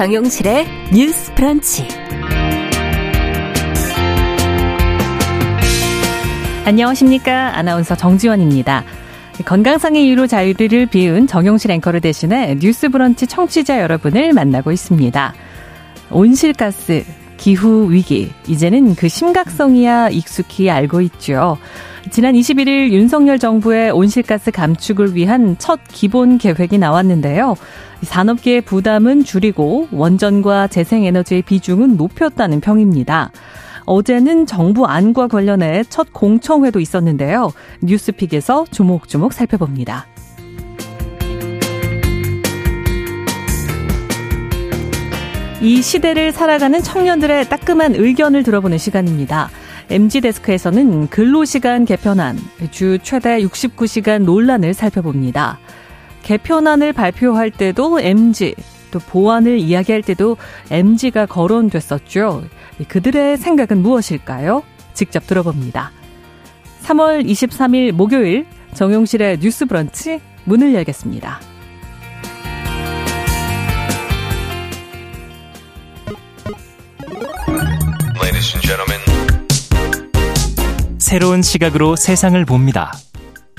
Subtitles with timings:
[0.00, 1.86] 정용실의 뉴스 프런치.
[6.64, 7.58] 안녕하십니까.
[7.58, 8.82] 아나운서 정지원입니다.
[9.44, 15.34] 건강상의 이유로 자유를 비운 정용실 앵커를 대신해 뉴스 브런치 청취자 여러분을 만나고 있습니다.
[16.10, 17.04] 온실가스,
[17.36, 21.58] 기후 위기, 이제는 그 심각성이야 익숙히 알고 있죠.
[22.10, 27.54] 지난 21일 윤석열 정부의 온실가스 감축을 위한 첫 기본 계획이 나왔는데요.
[28.02, 33.30] 산업계의 부담은 줄이고 원전과 재생에너지의 비중은 높였다는 평입니다.
[33.84, 37.52] 어제는 정부 안과 관련해 첫 공청회도 있었는데요.
[37.80, 40.06] 뉴스픽에서 조목조목 살펴봅니다.
[45.60, 49.50] 이 시대를 살아가는 청년들의 따끔한 의견을 들어보는 시간입니다.
[49.90, 52.38] MG데스크에서는 근로시간 개편안,
[52.70, 55.58] 주 최대 69시간 논란을 살펴봅니다.
[56.22, 58.54] 개편안을 발표할 때도 MG,
[58.92, 60.36] 또 보완을 이야기할 때도
[60.70, 62.44] MG가 거론됐었죠.
[62.88, 64.62] 그들의 생각은 무엇일까요?
[64.94, 65.90] 직접 들어봅니다.
[66.82, 71.40] 3월 23일 목요일 정용실의 뉴스 브런치 문을 열겠습니다.
[81.10, 82.92] 새로운 시각으로 세상을 봅니다.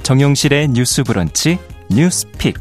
[0.03, 2.57] 정용실의 뉴스 브런치 뉴스픽.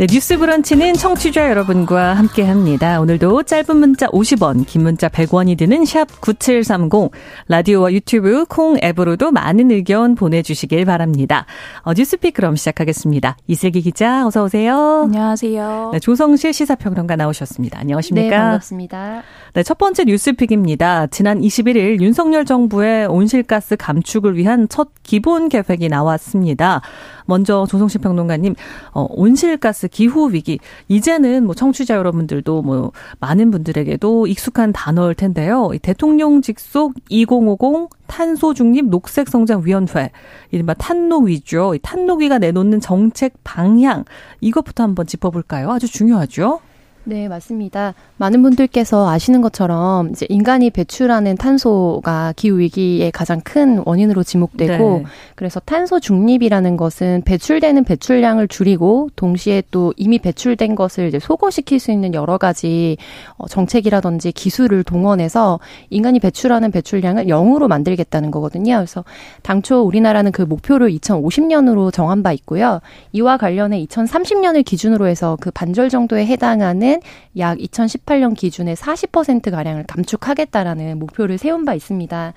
[0.00, 3.02] 네, 뉴스 브런치는 청취자 여러분과 함께 합니다.
[3.02, 7.10] 오늘도 짧은 문자 50원, 긴 문자 100원이 드는 샵 9730,
[7.48, 11.44] 라디오와 유튜브, 콩 앱으로도 많은 의견 보내주시길 바랍니다.
[11.82, 13.36] 어, 뉴스픽 그럼 시작하겠습니다.
[13.46, 15.02] 이슬기 기자, 어서오세요.
[15.04, 15.90] 안녕하세요.
[15.92, 17.78] 네, 조성실 시사평론가 나오셨습니다.
[17.78, 18.30] 안녕하십니까?
[18.30, 19.22] 네, 반갑습니다.
[19.52, 21.08] 네, 첫 번째 뉴스픽입니다.
[21.08, 26.80] 지난 21일 윤석열 정부의 온실가스 감축을 위한 첫 기본 계획이 나왔습니다.
[27.30, 28.56] 먼저 조성실 평론가님,
[28.92, 30.58] 어, 온실가스 기후 위기
[30.88, 35.70] 이제는 뭐 청취자 여러분들도 뭐 많은 분들에게도 익숙한 단어일 텐데요.
[35.80, 40.10] 대통령 직속 2050 탄소 중립 녹색 성장 위원회
[40.50, 41.76] 이른바 탄노위죠.
[41.80, 44.04] 탄노위가 내놓는 정책 방향
[44.40, 45.70] 이것부터 한번 짚어볼까요?
[45.70, 46.60] 아주 중요하죠.
[47.04, 47.94] 네, 맞습니다.
[48.18, 55.04] 많은 분들께서 아시는 것처럼 이제 인간이 배출하는 탄소가 기후 위기의 가장 큰 원인으로 지목되고 네.
[55.34, 61.90] 그래서 탄소 중립이라는 것은 배출되는 배출량을 줄이고 동시에 또 이미 배출된 것을 이제 소거시킬 수
[61.90, 62.98] 있는 여러 가지
[63.38, 65.58] 어, 정책이라든지 기술을 동원해서
[65.88, 68.76] 인간이 배출하는 배출량을 0으로 만들겠다는 거거든요.
[68.76, 69.04] 그래서
[69.42, 72.80] 당초 우리나라는 그 목표를 2050년으로 정한 바 있고요.
[73.12, 77.00] 이와 관련해 2030년을 기준으로 해서 그 반절 정도에 해당하는 경우에는
[77.38, 82.32] 약 2018년 기준의 40%가량을 감축하겠다라는 목표를 세운 바 있습니다.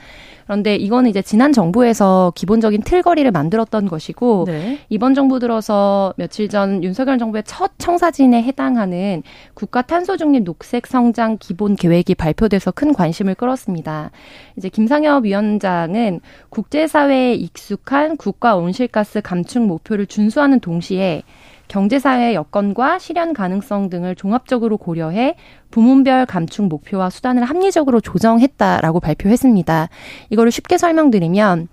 [0.45, 4.79] 그런데 이거는 이제 지난 정부에서 기본적인 틀거리를 만들었던 것이고 네.
[4.89, 9.23] 이번 정부 들어서 며칠 전 윤석열 정부의 첫 청사진에 해당하는
[9.55, 14.11] 국가 탄소 중립 녹색 성장 기본 계획이 발표돼서 큰 관심을 끌었습니다.
[14.57, 21.23] 이제 김상엽 위원장은 국제사회에 익숙한 국가 온실가스 감축 목표를 준수하는 동시에
[21.67, 25.35] 경제사회 여건과 실현 가능성 등을 종합적으로 고려해
[25.71, 29.89] 부문별 감축 목표와 수단을 합리적으로 조정했다라고 발표했습니다.
[30.29, 31.67] 이거를 쉽게 설명드리면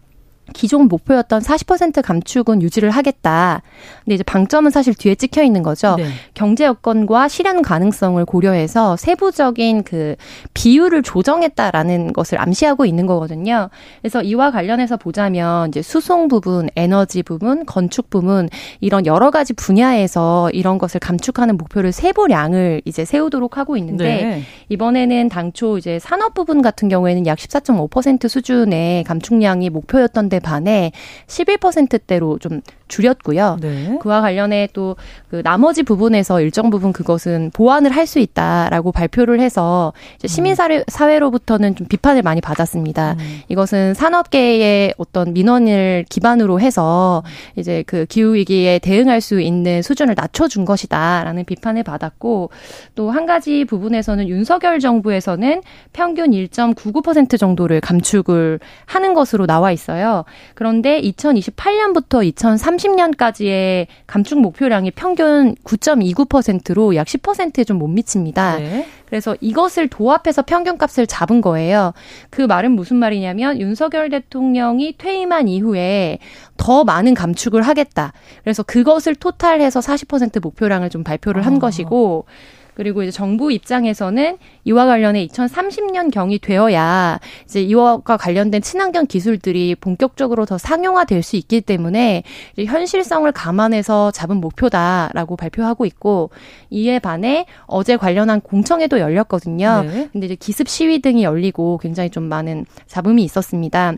[0.52, 3.62] 기존 목표였던 40% 감축은 유지를 하겠다.
[4.04, 5.96] 근데 이제 방점은 사실 뒤에 찍혀 있는 거죠.
[5.96, 6.08] 네.
[6.34, 10.16] 경제 여건과 실현 가능성을 고려해서 세부적인 그
[10.54, 13.70] 비율을 조정했다라는 것을 암시하고 있는 거거든요.
[14.00, 18.48] 그래서 이와 관련해서 보자면 이제 수송 부분, 에너지 부분, 건축 부분
[18.80, 24.42] 이런 여러 가지 분야에서 이런 것을 감축하는 목표를 세부량을 이제 세우도록 하고 있는데 네.
[24.68, 30.92] 이번에는 당초 이제 산업 부분 같은 경우에는 약 14.5% 수준의 감축량이 목표였던데 반해
[31.26, 33.56] 11%대로 좀 줄였고요.
[33.62, 33.98] 네.
[34.02, 34.96] 그와 관련해 또
[35.30, 40.82] 그 나머지 부분에서 일정 부분 그것은 보완을 할 수 있다라고 발표를 해서 이제 시민 사회
[40.88, 43.12] 사회로부터는 좀 비판을 많이 받았습니다.
[43.20, 43.40] 음.
[43.48, 47.22] 이것은 산업계의 어떤 민원을 기반으로 해서
[47.54, 52.50] 이제 그 기후 위기에 대응할 수 있는 수준을 낮춰준 것이다라는 비판을 받았고
[52.96, 55.62] 또 한 가지 부분에서는 윤석열 정부에서는
[55.92, 60.24] 평균 1.99% 정도를 감축을 하는 것으로 나와 있어요.
[60.54, 68.58] 그런데 2028년부터 2030 년까지의 감축 목표량이 평균 9.29%로 약 10%에 좀 못 미칩니다.
[68.58, 68.86] 네.
[69.06, 71.92] 그래서 이것을 도합해서 평균값을 잡은 거예요.
[72.28, 76.18] 그 말은 무슨 말이냐면 윤석열 대통령이 퇴임한 이후에
[76.56, 78.12] 더 많은 감축을 하겠다.
[78.44, 81.58] 그래서 그것을 토탈해서 40% 목표량을 좀 발표를 한 어.
[81.58, 82.26] 것이고
[82.74, 90.46] 그리고 이제 정부 입장에서는 이와 관련해 2030년 경이 되어야 이제 이와 관련된 친환경 기술들이 본격적으로
[90.46, 92.22] 더 상용화될 수 있기 때문에
[92.58, 96.30] 현실성을 감안해서 잡은 목표다라고 발표하고 있고
[96.70, 99.84] 이에 반해 어제 관련한 공청회도 열렸거든요.
[99.86, 100.08] 네.
[100.12, 103.94] 근데 이제 기습 시위 등이 열리고 굉장히 좀 많은 잡음이 있었습니다.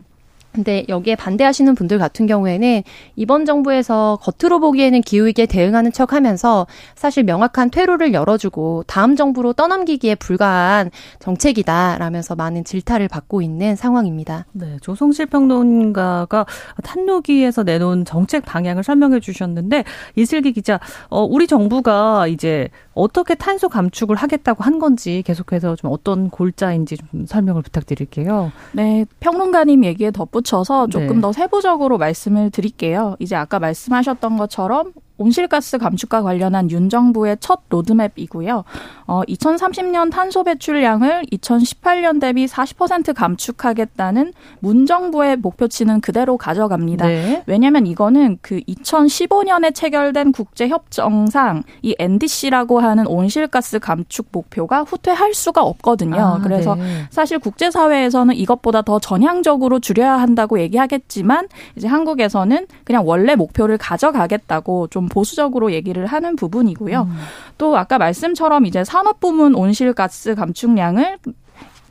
[0.53, 2.83] 근데 여기에 반대하시는 분들 같은 경우에는
[3.15, 10.15] 이번 정부에서 겉으로 보기에는 기후위기에 대응하는 척 하면서 사실 명확한 퇴로를 열어주고 다음 정부로 떠넘기기에
[10.15, 14.45] 불과한 정책이다라면서 많은 질타를 받고 있는 상황입니다.
[14.51, 16.45] 네, 조성실 평론가가
[16.83, 19.83] 탄노기에서 내놓은 정책 방향을 설명해 주셨는데
[20.15, 20.79] 이슬기 기자,
[21.09, 27.25] 어, 우리 정부가 이제 어떻게 탄소 감축을 하겠다고 한 건지 계속해서 좀 어떤 골자인지 좀
[27.25, 28.51] 설명을 부탁드릴게요.
[28.73, 31.21] 네, 평론가님 얘기에 덧붙여서 조금 네.
[31.21, 33.15] 더 세부적으로 말씀을 드릴게요.
[33.19, 34.93] 이제 아까 말씀하셨던 것처럼
[35.23, 38.65] 온실가스 감축과 관련한 윤 정부의 첫 로드맵이고요.
[39.07, 47.07] 어, 2030년 탄소 배출량을 2018년 대비 40% 감축하겠다는 문 정부의 목표치는 그대로 가져갑니다.
[47.07, 47.43] 네.
[47.45, 55.63] 왜냐하면 이거는 그 2015년에 체결된 국제 협정상 이 NDC라고 하는 온실가스 감축 목표가 후퇴할 수가
[55.63, 56.19] 없거든요.
[56.19, 57.05] 아, 그래서 네.
[57.09, 61.47] 사실 국제 사회에서는 이것보다 더 전향적으로 줄여야 한다고 얘기하겠지만
[61.77, 67.01] 이제 한국에서는 그냥 원래 목표를 가져가겠다고 좀좀 보수적으로 얘기를 하는 부분이고요.
[67.03, 67.15] 음.
[67.59, 71.19] 또 아까 말씀처럼 이제 산업 부문 온실가스 감축량을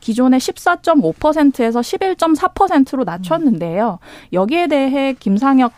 [0.01, 3.99] 기존의 14.5%에서 11.4%로 낮췄는데요.
[4.33, 5.71] 여기에 대해 김상혁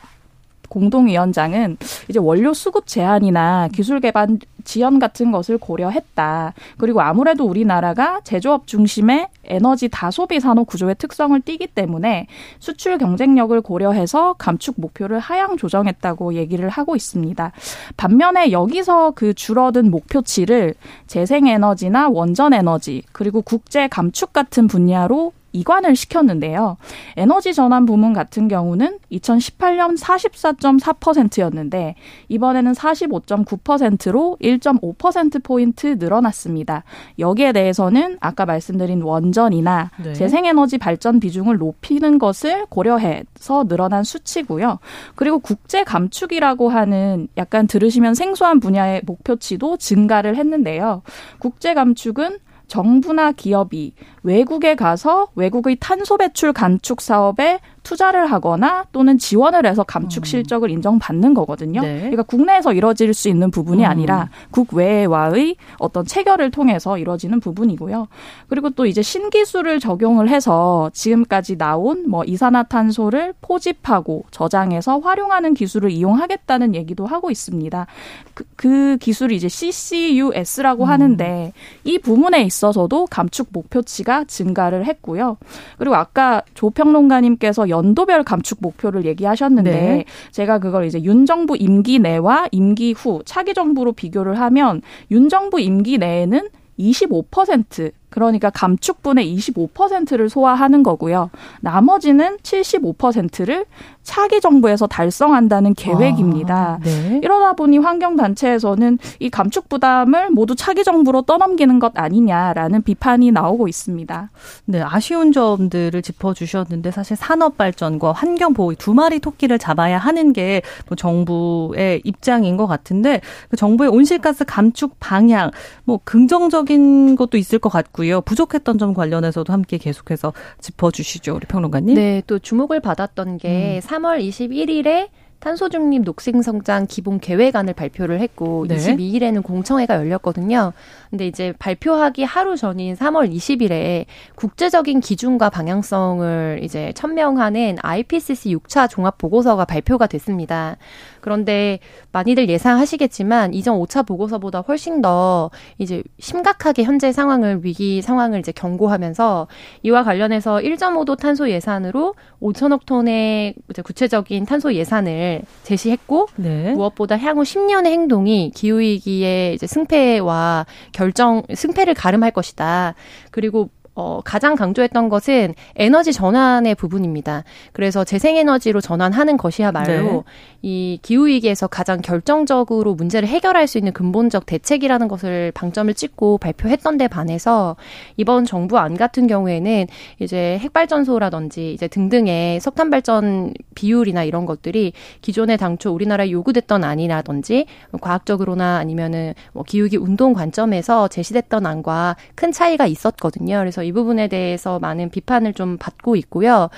[0.76, 1.78] 공동위원장은
[2.10, 4.28] 이제 원료 수급 제한이나 기술 개발
[4.66, 6.54] 지연 같은 것을 고려했다.
[6.78, 12.28] 그리고 아무래도 우리나라가 제조업 중심의 에너지 다소비 산업 구조의 특성을 띠기 때문에
[12.60, 17.52] 수출 경쟁력을 고려해서 감축 목표를 하향 조정했다고 얘기를 하고 있습니다.
[17.96, 20.74] 반면에 여기서 그 줄어든 목표치를
[21.08, 26.78] 재생에너지나 원전에너지 그리고 국제 감축 같은 분야로 이관을 시켰는데요.
[27.16, 31.96] 에너지 전환 부문 같은 경우는 2018년 44.4%였는데
[32.28, 36.84] 이번에는 45.9%로 1.5%포인트 늘어났습니다.
[37.20, 40.14] 여기에 대해서는 아까 말씀드린 원전이나 네.
[40.14, 44.80] 재생에너지 발전 비중을 높이는 것을 고려해서 늘어난 수치고요.
[45.16, 51.02] 그리고 국제 감축이라고 하는 약간 들으시면 생소한 분야의 목표치도 증가를 했는데요.
[51.40, 59.66] 국제 감축은 정부나 기업이 외국에 가서 외국의 탄소 배출 감축 사업에 투자를 하거나 또는 지원을
[59.66, 60.26] 해서 감축 음.
[60.26, 61.82] 실적을 인정받는 거거든요.
[61.82, 62.00] 네.
[62.00, 63.90] 그러니까 국내에서 이뤄질 수 있는 부분이 음.
[63.90, 68.08] 아니라 국외와의 어떤 체결을 통해서 이루어지는 부분이고요.
[68.50, 76.74] 그리고 또 이제 신기술을 적용을 해서 지금까지 나온 뭐 이산화탄소를 포집하고 저장해서 활용하는 기술을 이용하겠다는
[76.74, 77.86] 얘기도 하고 있습니다.
[78.34, 80.90] 그, 그 기술이 이제 CCUS라고 음.
[80.90, 81.54] 하는데
[81.84, 85.38] 이 부문에 있어서도 감축 목표치가 증가를 했고요.
[85.78, 90.06] 그리고 아까 조평론가님께서 연도별 감축 목표를 얘기하셨는데 네.
[90.32, 94.82] 제가 그걸 이제 윤 정부 임기 내와 임기 후 차기 정부로 비교를 하면
[95.12, 96.50] 윤 정부 임기 내에는
[96.80, 101.30] 25% 그러니까 감축분의 25%를 소화하는 거고요.
[101.62, 103.66] 나머지는 75%를
[104.02, 106.80] 차기 정부에서 달성한다는 계획입니다.
[106.80, 107.20] 아, 네.
[107.24, 114.30] 이러다 보니 환경단체에서는 이 감축 부담을 모두 차기 정부로 떠넘기는 것 아니냐라는 비판이 나오고 있습니다.
[114.66, 120.62] 네, 아쉬운 점들을 짚어주셨는데 사실 산업 발전과 환경 보호 두 마리 토끼를 잡아야 하는 게
[120.88, 125.52] 뭐 정부의 입장인 것 같은데 그 정부의 온실가스 감축 방향
[125.84, 128.05] 뭐 긍정적인 것도 있을 것 같고요.
[128.22, 131.96] 부족했던 점 관련해서도 함께 계속해서 짚어주시죠, 우리 평론가님.
[131.96, 133.88] 네, 또 주목을 받았던 게 음.
[133.88, 135.10] 3월 21일에
[135.46, 138.78] 탄소 중립 녹색 성장 기본 계획안을 발표를 했고 네.
[138.78, 140.74] 22일에는 공청회가 열렸거든요.
[141.12, 149.20] 근데 이제 발표하기 하루 전인 3월 20일에 국제적인 기준과 방향성을 이제 천명하는 IPCC 6차 종합
[149.20, 150.78] 보고서가 발표가 됐습니다.
[151.26, 151.80] 그런데
[152.12, 159.48] 많이들 예상하시겠지만 이전 5차 보고서보다 훨씬 더 이제 심각하게 현재 상황을 위기 상황을 이제 경고하면서
[159.82, 162.14] 이와 관련해서 1.5도 탄소 예산으로
[162.44, 166.74] 5천억 톤의 이제 구체적인 탄소 예산을 제시했고 네.
[166.74, 172.94] 무엇보다 향후 10년의 행동이 기후 위기의 이제 승패와 결정 승패를 가름할 것이다.
[173.32, 177.46] 그리고 어, 가장 강조했던 것은 에너지 전환의 부분입니다.
[177.72, 180.24] 그래서 재생에너지로 전환하는 것이야말로 네.
[180.62, 187.08] 이 기후위기에서 가장 결정적으로 문제를 해결할 수 있는 근본적 대책이라는 것을 방점을 찍고 발표했던 데
[187.08, 187.78] 반해서
[188.18, 189.88] 이번 정부 안 같은 경우에는
[190.20, 197.68] 이제 핵발전소라든지 이제 등등의 석탄 발전 비율이나 이런 것들이 기존에 당초 우리나라에 요구됐던 안이라든지
[198.02, 203.60] 과학적으로나 아니면은 뭐 기후기 운동 관점에서 제시됐던 안과 큰 차이가 있었거든요.
[203.60, 206.70] 그래서 이 부분에 대해서 많은 비판을 좀 받고 있고요.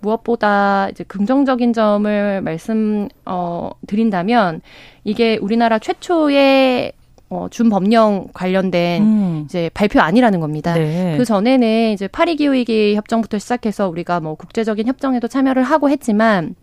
[0.00, 4.60] 무엇보다 이제 긍정적인 점을 말씀 어 드린다면
[5.04, 6.92] 이게 우리나라 최초의
[7.28, 9.42] 어, 준법령 관련된 음.
[9.46, 10.74] 이제 발표 아니라는 겁니다.
[10.74, 11.16] 네.
[11.18, 16.54] 그 전에는 이제 파리 기후위기 협정부터 시작해서 우리가 뭐 국제적인 협정에도 참여를 하고 했지만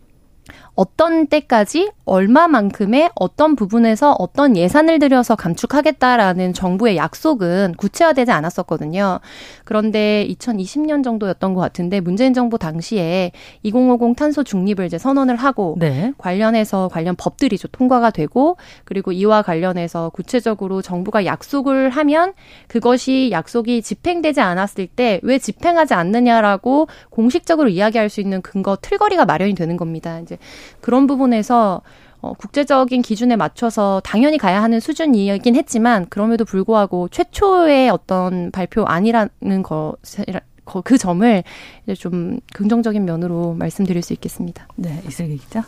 [0.74, 9.20] 어떤 때까지 얼마만큼의 어떤 부분에서 어떤 예산을 들여서 감축하겠다라는 정부의 약속은 구체화되지 않았었거든요.
[9.64, 16.12] 그런데 2020년 정도였던 것 같은데 문재인 정부 당시에 2050 탄소 중립을 이제 선언을 하고 네.
[16.18, 22.34] 관련해서 관련 법들이 좀 통과가 되고 그리고 이와 관련해서 구체적으로 정부가 약속을 하면
[22.68, 29.54] 그것이 약속이 집행되지 않았을 때 왜 집행하지 않느냐라고 공식적으로 이야기할 수 있는 근거 틀거리가 마련이
[29.54, 30.20] 되는 겁니다.
[30.20, 30.38] 이제
[30.80, 31.82] 그런 부분에서
[32.20, 39.62] 어, 국제적인 기준에 맞춰서 당연히 가야 하는 수준이긴 했지만 그럼에도 불구하고 최초의 어떤 발표 아니라는
[39.62, 40.40] 것이라
[40.84, 41.44] 그 점을
[41.84, 44.66] 이제 좀 긍정적인 면으로 말씀드릴 수 있겠습니다.
[44.76, 45.64] 네, 이슬기 기자.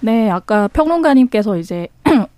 [0.00, 1.88] 네, 아까 평론가님께서 이제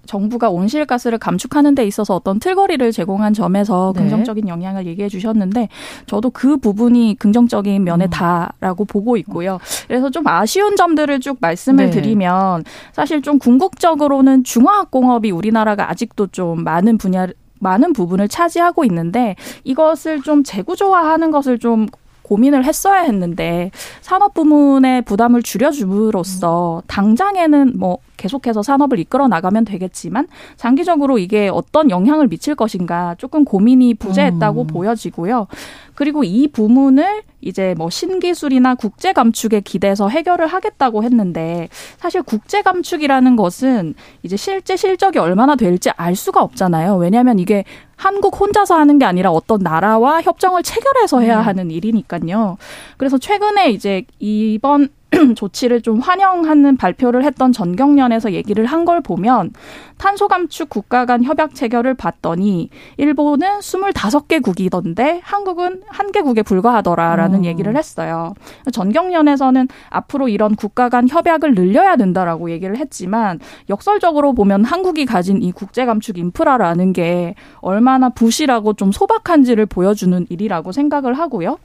[0.08, 4.00] 정부가 온실가스를 감축하는 데 있어서 어떤 틀거리를 제공한 점에서 네.
[4.00, 5.68] 긍정적인 영향을 얘기해 주셨는데
[6.06, 8.10] 저도 그 부분이 긍정적인 면에 음.
[8.10, 9.58] 다라고 보고 있고요.
[9.86, 11.90] 그래서 좀 아쉬운 점들을 쭉 말씀을 네.
[11.90, 17.26] 드리면 사실 좀 궁극적으로는 중화학공업이 우리나라가 아직도 좀 많은 분야
[17.60, 21.86] 많은 부분을 차지하고 있는데 이것을 좀 재구조화하는 것을 좀
[22.22, 31.18] 고민을 했어야 했는데 산업 부문의 부담을 줄여줌으로써 당장에는 뭐 계속해서 산업을 이끌어 나가면 되겠지만 장기적으로
[31.18, 34.66] 이게 어떤 영향을 미칠 것인가 조금 고민이 부재했다고 음.
[34.66, 35.46] 보여지고요.
[35.94, 43.36] 그리고 이 부문을 이제 뭐 신기술이나 국제 감축에 기대서 해결을 하겠다고 했는데 사실 국제 감축이라는
[43.36, 46.96] 것은 이제 실제 실적이 얼마나 될지 알 수가 없잖아요.
[46.96, 47.64] 왜냐하면 이게
[47.96, 51.46] 한국 혼자서 하는 게 아니라 어떤 나라와 협정을 체결해서 해야 음.
[51.46, 52.58] 하는 일이니까요.
[52.96, 54.88] 그래서 최근에 이제 이번
[55.36, 59.50] 조치를 좀 환영하는 발표를 했던 전경련에서 얘기를 한 걸 보면
[59.98, 67.44] 탄소 감축 국가 간 협약 체결을 봤더니 일본은 25개국이던데 한국은 한 개국에 불과하더라라는 음.
[67.44, 68.32] 얘기를 했어요.
[68.72, 75.52] 전경련에서는 앞으로 이런 국가 간 협약을 늘려야 된다라고 얘기를 했지만 역설적으로 보면 한국이 가진 이
[75.52, 81.58] 국제 감축 인프라라는 게 얼마나 부실하고 좀 소박한지를 보여주는 일이라고 생각을 하고요.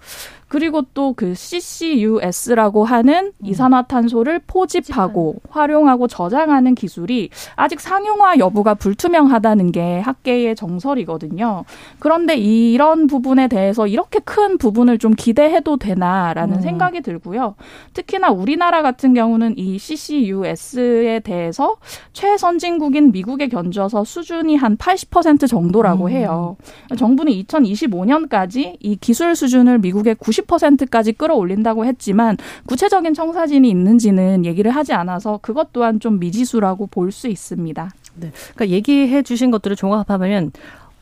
[0.54, 3.46] 그리고 또 그 CCUS라고 하는 음.
[3.46, 11.66] 이산화탄소를 포집하고 활용하고 저장하는 기술이 아직 상용화 여부가 불투명하다는 게 학계의 정설이거든요.
[12.00, 16.62] 그런데 이런 부분에 대해서 이렇게 큰 부분을 좀 기대해도 되나라는 음.
[16.62, 17.56] 생각이 들고요.
[17.94, 21.78] 특히나 우리나라 같은 경우는 이 CCUS에 대해서
[22.14, 26.10] 최선진국인 미국에 견주어서 수준이 한 80% 정도라고 음.
[26.10, 26.58] 해요.
[26.98, 30.43] 정부는 2025년까지 이 기술 수준을 미국의 90%
[30.90, 37.28] 까지 끌어올린다고 했지만 구체적인 청사진이 있는지는 얘기를 하지 않아서 그것 또한 좀 미지수라고 볼 수
[37.28, 37.92] 있습니다.
[38.16, 38.32] 네.
[38.56, 40.52] 그러니까 얘기해 주신 것들을 종합하면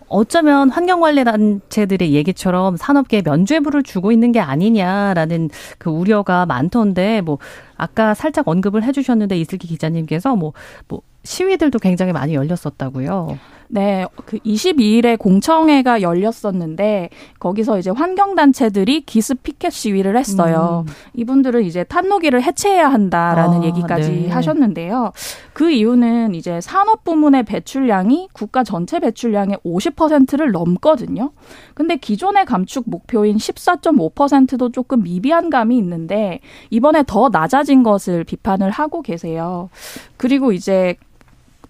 [0.09, 7.37] 어쩌면 환경관리단체들의 얘기처럼 산업계에 면죄부를 주고 있는 게 아니냐라는 그 우려가 많던데 뭐
[7.77, 10.53] 아까 살짝 언급을 해주셨는데 이슬기 기자님께서 뭐뭐
[10.89, 13.37] 뭐 시위들도 굉장히 많이 열렸었다고요.
[13.73, 17.09] 네, 그 22일에 공청회가 열렸었는데
[17.39, 20.83] 거기서 이제 환경 단체들이 기습 피켓 시위를 했어요.
[20.85, 20.93] 음.
[21.13, 24.29] 이분들은 이제 탄노기를 해체해야 한다라는 아, 얘기까지 네.
[24.29, 25.13] 하셨는데요.
[25.53, 31.31] 그 이유는 이제 산업 부문의 배출량이 국가 전체 배출량의 50%를 넘거든요.
[31.73, 39.01] 근데 기존의 감축 목표인 14.5%도 조금 미비한 감이 있는데 이번에 더 낮아진 것을 비판을 하고
[39.01, 39.69] 계세요.
[40.17, 40.97] 그리고 이제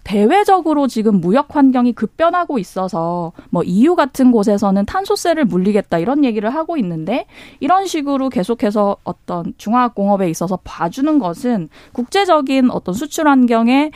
[0.04, 6.76] 대외적으로 지금 무역 환경이 급변하고 있어서 뭐 EU 같은 곳에서는 탄소세를 물리겠다 이런 얘기를 하고
[6.76, 7.26] 있는데
[7.60, 13.90] 이런 식으로 계속해서 어떤 중화학 공업에 있어서 봐주는 것은 국제적인 어떤 수출 환경에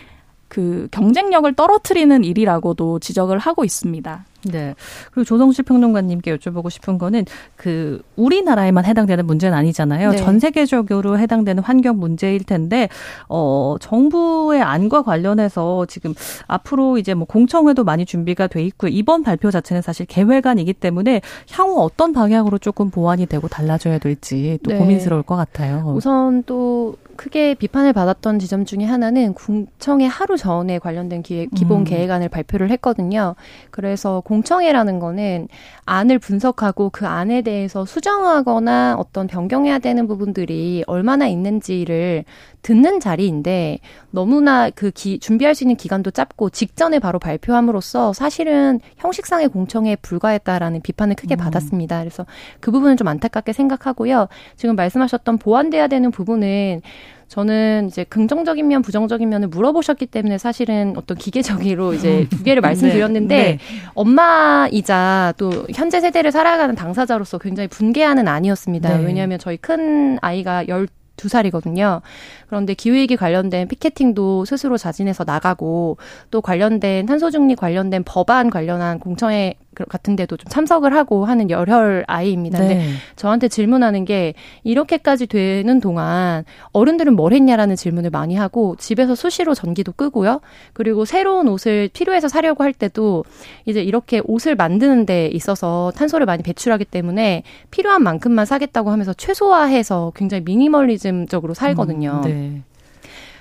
[0.48, 4.24] 그 경쟁력을 떨어뜨리는 일이라고도 지적을 하고 있습니다.
[4.44, 4.74] 네.
[5.10, 7.24] 그리고 조성실 평론가님께 여쭤보고 싶은 거는
[7.56, 10.12] 그 우리나라에만 해당되는 문제는 아니잖아요.
[10.12, 10.16] 네.
[10.18, 12.88] 전 세계적으로 해당되는 환경 문제일 텐데
[13.28, 16.14] 어 정부의 안과 관련해서 지금
[16.46, 21.82] 앞으로 이제 뭐 공청회도 많이 준비가 돼 있고 이번 발표 자체는 사실 계획안이기 때문에 향후
[21.82, 24.78] 어떤 방향으로 조금 보완이 되고 달라져야 될지 또 네.
[24.78, 25.92] 고민스러울 것 같아요.
[25.96, 31.84] 우선 또 크게 비판을 받았던 지점 중에 하나는 공청회 하루 전에 관련된 기획, 기본 음.
[31.84, 33.34] 계획안을 발표를 했거든요.
[33.70, 35.48] 그래서 공청회라는 거는
[35.86, 42.24] 안을 분석하고 그 안에 대해서 수정하거나 어떤 변경해야 되는 부분들이 얼마나 있는지를
[42.62, 43.78] 듣는 자리인데
[44.10, 50.82] 너무나 그 기, 준비할 수 있는 기간도 짧고 직전에 바로 발표함으로써 사실은 형식상의 공청회에 불과했다라는
[50.82, 51.38] 비판을 크게 음.
[51.38, 52.00] 받았습니다.
[52.00, 52.26] 그래서
[52.58, 54.26] 그 부분은 좀 안타깝게 생각하고요.
[54.56, 56.82] 지금 말씀하셨던 보완돼야 되는 부분은
[57.28, 63.36] 저는 이제 긍정적인 면, 부정적인 면을 물어보셨기 때문에 사실은 어떤 기계적으로 이제 두 개를 말씀드렸는데
[63.36, 63.58] 네, 네.
[63.94, 68.98] 엄마이자 또 현재 세대를 살아가는 당사자로서 굉장히 분개하는 아니었습니다.
[68.98, 69.04] 네.
[69.04, 72.02] 왜냐하면 저희 큰 아이가 열 두 살이거든요.
[72.46, 75.96] 그런데 기후위기 관련된 피켓팅도 스스로 자진해서 나가고
[76.30, 79.54] 또 관련된 탄소 중립 관련된 법안 관련한 공청회
[79.88, 82.58] 같은 데도 좀 참석을 하고 하는 열혈 아이입니다.
[82.60, 82.68] 네.
[82.68, 89.54] 근데 저한테 질문하는 게 이렇게까지 되는 동안 어른들은 뭘 했냐라는 질문을 많이 하고 집에서 수시로
[89.54, 90.40] 전기도 끄고요.
[90.72, 93.24] 그리고 새로운 옷을 필요해서 사려고 할 때도
[93.64, 100.12] 이제 이렇게 옷을 만드는 데 있어서 탄소를 많이 배출하기 때문에 필요한 만큼만 사겠다고 하면서 최소화해서
[100.14, 102.22] 굉장히 미니멀리즘적으로 살거든요.
[102.24, 102.62] 음, 네.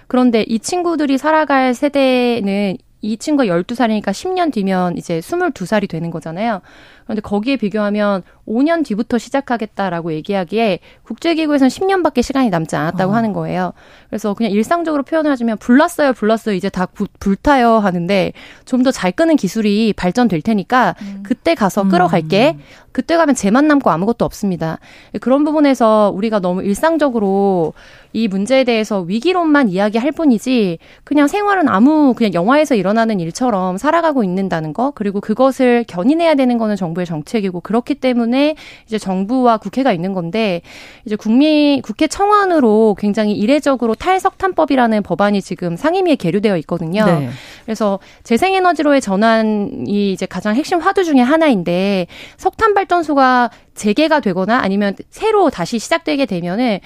[0.08, 6.62] 그런데 이 친구들이 살아갈 세대는 이 친구가 12살이니까 10년 뒤면 이제 22살이 되는 거잖아요.
[7.05, 13.15] 그런데 거기에 비교하면 5년 뒤부터 시작하겠다라고 얘기하기에 국제기구에서는 10년밖에 시간이 남지 않았다고 어.
[13.15, 13.74] 하는 거예요.
[14.09, 18.33] 그래서 그냥 일상적으로 표현을 하자면 불났어요, 불났어요, 이제 다 부, 불타요 하는데
[18.65, 21.24] 좀 더 잘 끄는 기술이 발전될 테니까 음.
[21.24, 21.89] 그때 가서 음.
[21.89, 22.57] 끌어갈게.
[22.91, 24.79] 그때 가면 제만 남고 아무것도 없습니다.
[25.19, 27.74] 그런 부분에서 우리가 너무 일상적으로
[28.13, 34.71] 이 문제에 대해서 위기론만 이야기할 뿐이지 그냥 생활은 아무 그냥 영화에서 일어나는 일처럼 살아가고 있는다는
[34.71, 40.13] 거 그리고 그것을 견인해야 되는 거는 정부 의 정책이고 그렇기 때문에 이제 정부와 국회가 있는
[40.13, 40.61] 건데
[41.05, 47.05] 이제 국민 국회 청원으로 굉장히 이례적으로 탈석탄법이라는 법안이 지금 상임위에 계류되어 있거든요.
[47.05, 47.29] 네.
[47.65, 55.49] 그래서 재생에너지로의 전환이 이제 가장 핵심 화두 중의 하나인데 석탄 발전소가 재개가 되거나 아니면 새로
[55.49, 56.79] 다시 시작되게 되면은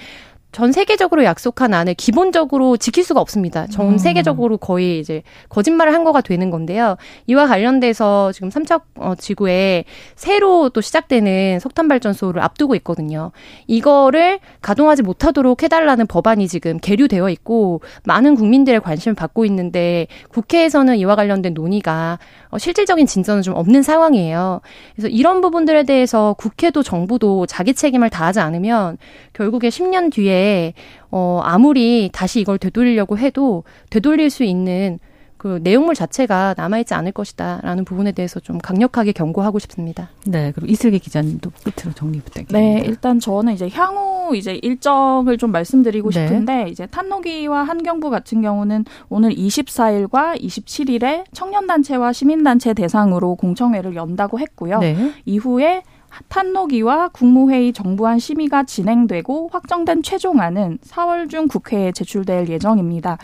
[0.52, 3.66] 전 세계적으로 약속한 안을 기본적으로 지킬 수가 없습니다.
[3.68, 3.98] 전 음.
[3.98, 6.96] 세계적으로 거의 이제 거짓말을 한 거가 되는 건데요.
[7.26, 9.84] 이와 관련돼서 지금 삼척 어, 지구에
[10.16, 13.30] 새로 또 시작되는 석탄 발전소를 앞두고 있거든요.
[13.68, 21.14] 이거를 가동하지 못하도록 해달라는 법안이 지금 계류되어 있고 많은 국민들의 관심을 받고 있는데 국회에서는 이와
[21.14, 22.18] 관련된 논의가
[22.50, 24.60] 어, 실질적인 진전은 좀 없는 상황이에요.
[24.94, 28.98] 그래서 이런 부분들에 대해서 국회도 정부도 자기 책임을 다하지 않으면
[29.32, 30.74] 결국에 10년 뒤에
[31.10, 34.98] 어 아무리 다시 이걸 되돌리려고 해도 되돌릴 수 있는
[35.40, 40.10] 그 내용물 자체가 남아있지 않을 것이다라는 부분에 대해서 좀 강력하게 경고하고 싶습니다.
[40.26, 42.58] 네, 그리고 이슬기 기자님도 끝으로 정리 부탁드립니다.
[42.58, 46.26] 네, 일단 저는 이제 향후 이제 일정을 좀 말씀드리고 네.
[46.26, 54.80] 싶은데 이제 탄노기와 환경부 같은 경우는 오늘 24일과 27일에 청년단체와 시민단체 대상으로 공청회를 연다고 했고요.
[54.80, 54.94] 네.
[55.24, 55.82] 이후에
[56.28, 63.16] 탄노기와 국무회의 정부안 심의가 진행되고 확정된 최종안은 4월 중 국회에 제출될 예정입니다.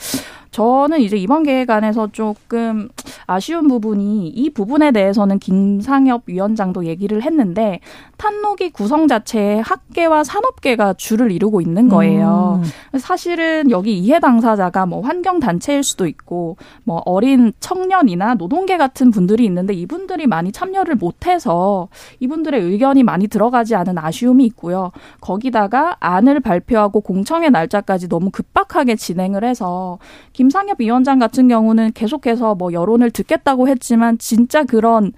[0.56, 2.88] 저는 이제 이번 계획안에서 조금
[3.26, 7.80] 아쉬운 부분이 이 부분에 대해서는 김상엽 위원장도 얘기를 했는데
[8.16, 12.62] 탄노기 구성 자체에 학계와 산업계가 줄을 이루고 있는 거예요.
[12.64, 12.98] 음.
[12.98, 19.44] 사실은 여기 이해 당사자가 뭐 환경 단체일 수도 있고 뭐 어린 청년이나 노동계 같은 분들이
[19.44, 21.88] 있는데 이분들이 많이 참여를 못해서
[22.20, 24.90] 이분들의 의견이 많이 들어가지 않은 아쉬움이 있고요.
[25.20, 29.98] 거기다가 안을 발표하고 공청회 날짜까지 너무 급박하게 진행을 해서
[30.32, 35.12] 김 상엽 위원장 같은 경우는 계속해서 뭐 여론을 듣겠다고 했지만 진짜 그런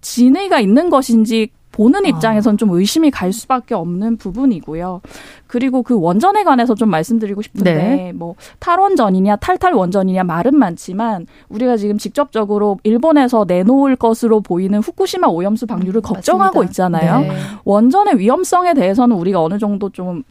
[0.00, 2.08] 진의가 있는 것인지 보는 아.
[2.08, 5.00] 입장에선 좀 의심이 갈 수밖에 없는 부분이고요.
[5.46, 8.12] 그리고 그 원전에 관해서 좀 말씀드리고 싶은데 네.
[8.12, 15.66] 뭐 탈원전이냐 탈탈 원전이냐 말은 많지만 우리가 지금 직접적으로 일본에서 내놓을 것으로 보이는 후쿠시마 오염수
[15.66, 16.70] 방류를 음, 걱정하고 맞습니다.
[16.70, 17.20] 있잖아요.
[17.20, 17.30] 네.
[17.64, 20.22] 원전의 위험성에 대해서는 우리가 어느 정도 좀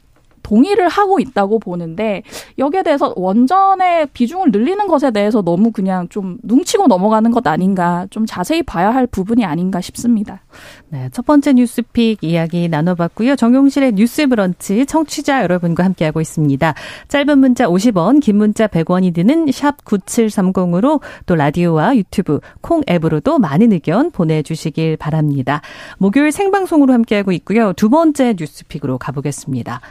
[0.43, 2.23] 동의를 하고 있다고 보는데
[2.57, 8.25] 여기에 대해서 원전의 비중을 늘리는 것에 대해서 너무 그냥 좀 뭉치고 넘어가는 것 아닌가 좀
[8.25, 10.41] 자세히 봐야 할 부분이 아닌가 싶습니다.
[10.89, 13.35] 네, 첫 번째 뉴스픽 이야기 나눠봤고요.
[13.35, 16.73] 정용실의 뉴스 브런치 청취자 여러분과 함께하고 있습니다.
[17.07, 23.71] 짧은 문자 50원, 긴 문자 100원이 드는 샵 9730으로 또 라디오와 유튜브, 콩 앱으로도 많은
[23.71, 25.61] 의견 보내주시길 바랍니다.
[25.97, 27.73] 목요일 생방송으로 함께하고 있고요.
[27.73, 29.81] 두 번째 뉴스픽으로 가보겠습니다.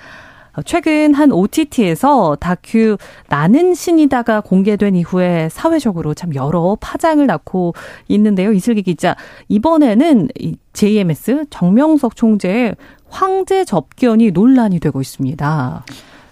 [0.65, 2.97] 최근 한 OTT에서 다큐
[3.29, 7.75] 나는 신이다가 공개된 이후에 사회적으로 참 여러 파장을 낳고
[8.09, 8.53] 있는데요.
[8.53, 9.17] 이슬기 기자,
[9.49, 10.29] 이번에는
[10.73, 12.77] JMS 정명석 총재의
[13.09, 15.85] 황제 접견이 논란이 되고 있습니다.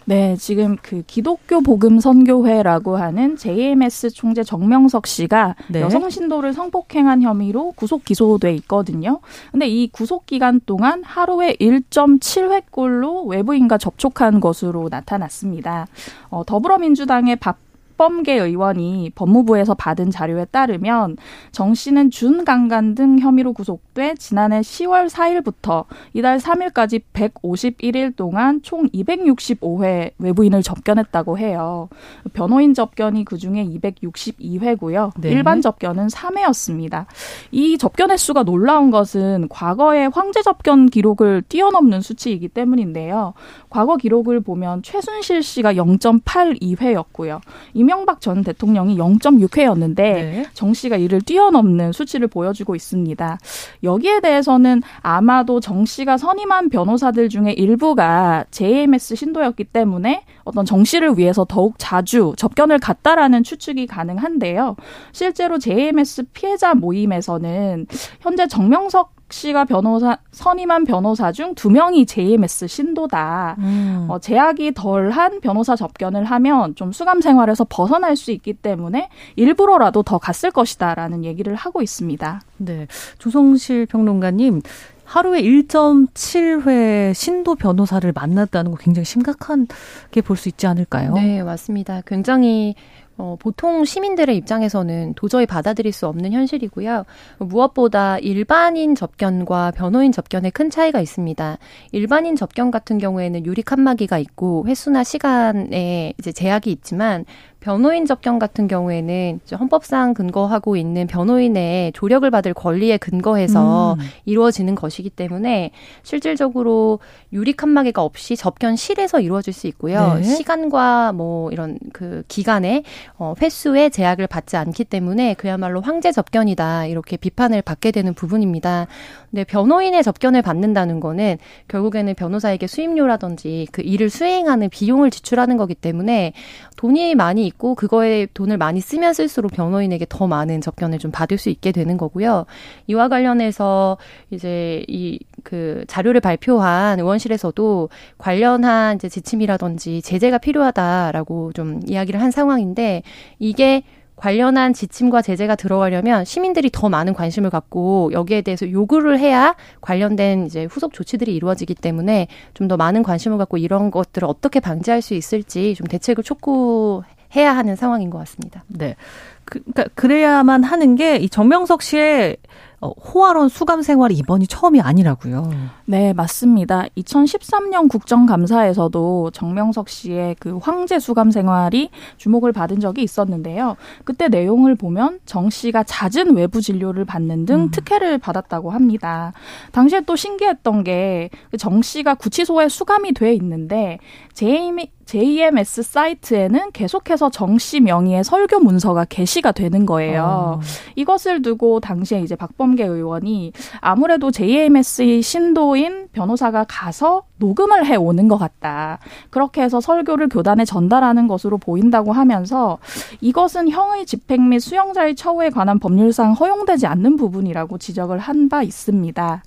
[0.09, 5.81] 네, 지금 그 기독교 복음 선교회라고 하는 JMS 총재 정명석 씨가 네.
[5.81, 9.19] 여성 신도를 성폭행한 혐의로 구속 기소돼 있거든요.
[9.51, 15.89] 근데 이 구속 기간 동안 하루에 1.7회꼴로 외부인과 접촉한 것으로 나타났습니다.
[16.31, 17.59] 어, 더불어민주당의 박
[17.97, 21.17] 박범계 의원이 법무부에서 받은 자료에 따르면
[21.51, 28.89] 정 씨는 준강간 등 혐의로 구속 돼 지난해 10월 4일부터 이달 3일까지 151일 동안 총
[28.91, 31.89] 265회 외부인을 접견했다고 해요.
[32.35, 35.13] 변호인 접견이 그중에 262회고요.
[35.19, 35.31] 네.
[35.31, 37.07] 일반 접견은 3회였습니다.
[37.51, 43.33] 이 접견 횟수가 놀라운 것은 과거의 황제 접견 기록을 뛰어넘는 수치이기 때문인데요.
[43.71, 47.41] 과거 기록을 보면 최순실 씨가 0.82회였고요.
[47.73, 50.47] 이명박 전 대통령이 0.6회였는데 네.
[50.53, 53.39] 정 씨가 이를 뛰어넘는 수치를 보여주고 있습니다.
[53.87, 61.17] 여기에 대해서는 아마도 정 씨가 선임한 변호사들 중에 일부가 JMS 신도였기 때문에 어떤 정 씨를
[61.17, 64.77] 위해서 더욱 자주 접견을 갔다라는 추측이 가능한데요.
[65.13, 67.87] 실제로 JMS 피해자 모임에서는
[68.21, 73.57] 현재 정명석 씨가 변호사 선임한 변호사 중 두 명이 JMS 신도다.
[73.59, 74.07] 음.
[74.09, 80.19] 어, 제약이 덜한 변호사 접견을 하면 좀 수감 생활에서 벗어날 수 있기 때문에 일부러라도 더
[80.19, 82.41] 갔을 것이다라는 얘기를 하고 있습니다.
[82.59, 82.87] 네,
[83.19, 84.63] 조성실 평론가님.
[85.05, 91.15] 하루에 1.7회 신도 변호사를 만났다는 거 굉장히 심각하게 볼 수 있지 않을까요?
[91.15, 92.03] 네, 맞습니다.
[92.07, 92.75] 굉장히
[93.19, 97.05] 어, 보통 시민들의 입장에서는 도저히 받아들일 수 없는 현실이고요.
[97.39, 101.59] 무엇보다 일반인 접견과 변호인 접견에 큰 차이가 있습니다.
[101.93, 107.25] 일반인 접견 같은 경우에는 유리 칸막이가 있고 횟수나 시간에 이제 제약이 있지만
[107.67, 113.99] 변호인 접견 같은 경우에는 헌법상 근거하고 있는 변호인의 조력을 받을 권리에 근거해서 음.
[114.25, 115.73] 이루어지는 것이기 때문에
[116.05, 117.01] 실질적으로
[117.33, 120.15] 유리 칸막이가 없이 접견실에서 이루어질 수 있고요.
[120.15, 120.23] 네.
[120.23, 122.85] 시간과 뭐 이런 그 기간에
[123.19, 128.87] 어, 횟수에 제약을 받지 않기 때문에 그야말로 황제 접견이다 이렇게 비판을 받게 되는 부분입니다.
[129.31, 131.39] 근데 변호인의 접견을 받는다는 거는
[131.69, 136.33] 결국에는 변호사에게 수임료라든지 그 일을 수행하는 비용을 지출하는 거기 때문에
[136.77, 141.49] 돈이 많이 있고 그거에 돈을 많이 쓰면 쓸수록 변호인에게 더 많은 접견을 좀 받을 수
[141.51, 142.47] 있게 되는 거고요.
[142.87, 143.99] 이와 관련해서
[144.31, 147.89] 이제 이 그 자료를 발표한 의원실에서도
[148.19, 152.96] 관련한 이제 지침이라든지 제재가 필요하다라고 좀 이야기를 한 상황인데
[153.39, 153.83] 이게
[154.17, 160.65] 관련한 지침과 제재가 들어가려면 시민들이 더 많은 관심을 갖고 여기에 대해서 요구를 해야 관련된 이제
[160.65, 165.75] 후속 조치들이 이루어지기 때문에 좀 더 많은 관심을 갖고 이런 것들을 어떻게 방지할 수 있을지
[165.75, 168.65] 좀 대책을 촉구해야 하는 상황인 것 같습니다.
[168.69, 168.97] 네.
[169.45, 172.41] 그, 그러니까 그래야만 하는 게 이 정명석 씨의 어,
[172.81, 175.51] 호화로운 수감 생활이 이번이 처음이 아니라고요.
[175.87, 176.85] 네, 맞습니다.
[176.97, 183.77] 2013년 국정감사에서도 정명석 씨의 그 황제 수감 생활이 주목을 받은 적이 있었는데요.
[184.05, 187.71] 그때 내용을 보면 정 씨가 잦은 외부 진료를 받는 등 음.
[187.71, 189.33] 특혜를 받았다고 합니다.
[189.73, 193.99] 당시에 또 신기했던 게 정 씨가 구치소에 수감이 돼 있는데
[194.35, 200.25] 제이미 JMS 사이트에는 계속해서 정 씨 명의의 설교 문서가 게시가 되는 거예요.
[200.25, 200.61] 어.
[200.95, 208.39] 이것을 두고 당시에 이제 박범계 의원이 아무래도 JMS 신도인 변호사가 가서 녹음을 해 오는 것
[208.39, 208.99] 같다.
[209.31, 212.79] 그렇게 해서 설교를 교단에 전달하는 것으로 보인다고 하면서
[213.21, 219.43] 이것은 형의 집행 및 수용자의 처우에 관한 법률상 허용되지 않는 부분이라고 지적을 한 바 있습니다.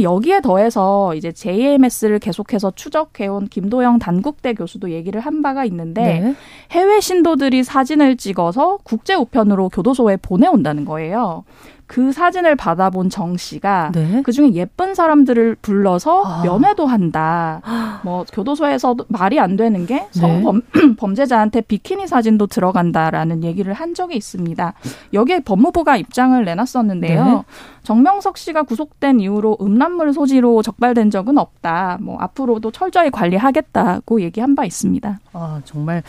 [0.00, 6.34] 여기에 더해서 이제 JMS를 계속해서 추적해온 김도영 단국대 교수도 얘기를 한 바가 있는데 네.
[6.70, 11.44] 해외 신도들이 사진을 찍어서 국제 우편으로 교도소에 보내온다는 거예요.
[11.86, 14.22] 그 사진을 받아본 정 씨가 네.
[14.22, 16.42] 그중에 예쁜 사람들을 불러서 아.
[16.42, 17.62] 면회도 한다.
[18.02, 20.94] 뭐 교도소에서 말이 안 되는 게 성범 네.
[20.96, 24.74] 범죄자한테 비키니 사진도 들어간다라는 얘기를 한 적이 있습니다.
[25.12, 27.24] 여기에 법무부가 입장을 내놨었는데요.
[27.24, 27.42] 네.
[27.86, 31.98] 정명석 씨가 구속된 이후로 음란물 소지로 적발된 적은 없다.
[32.00, 35.20] 뭐 앞으로도 철저히 관리하겠다고 얘기한 바 있습니다.
[35.32, 36.02] 아 정말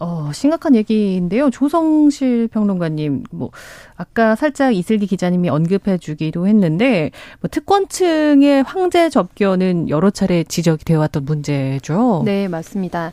[0.00, 1.50] 어, 심각한 얘기인데요.
[1.50, 3.50] 조성실 평론가님, 뭐
[3.96, 10.98] 아까 살짝 이슬기 기자님이 언급해 주기도 했는데 뭐 특권층의 황제 접견은 여러 차례 지적이 되어
[11.00, 12.22] 왔던 문제죠.
[12.24, 13.12] 네 맞습니다.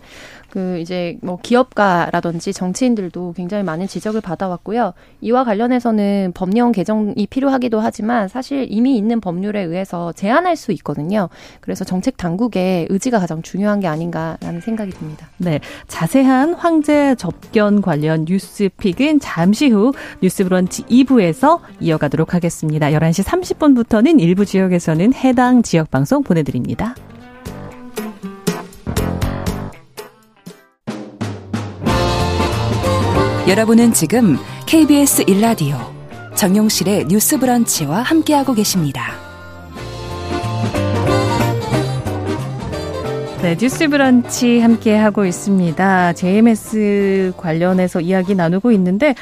[0.52, 4.94] 그 이제 뭐 기업가라든지 정치인들도 굉장히 많은 지적을 받아왔고요.
[5.22, 11.30] 이와 관련해서는 법령 개정이 필요하기도 하지만 사실 이미 있는 법률에 의해서 제한할 수 있거든요.
[11.62, 15.30] 그래서 정책 당국의 의지가 가장 중요한 게 아닌가라는 생각이 듭니다.
[15.38, 15.62] 네.
[15.88, 22.88] 자세한 황제 접견 관련 뉴스픽은 잠시 후 뉴스 브런치 2부에서 이어가도록 하겠습니다.
[22.88, 26.94] 11시 30분부터는 일부 지역에서는 해당 지역 방송 보내드립니다.
[33.52, 35.76] 여러분은 지금 KBS 일라디오
[36.36, 39.12] 정용실의 뉴스 브런치와 함께하고 계십니다.
[43.42, 46.14] 네, 뉴스 브런치 함께 하고 있습니다.
[46.14, 49.16] JMS 관련해서 이야기 나누고 있는데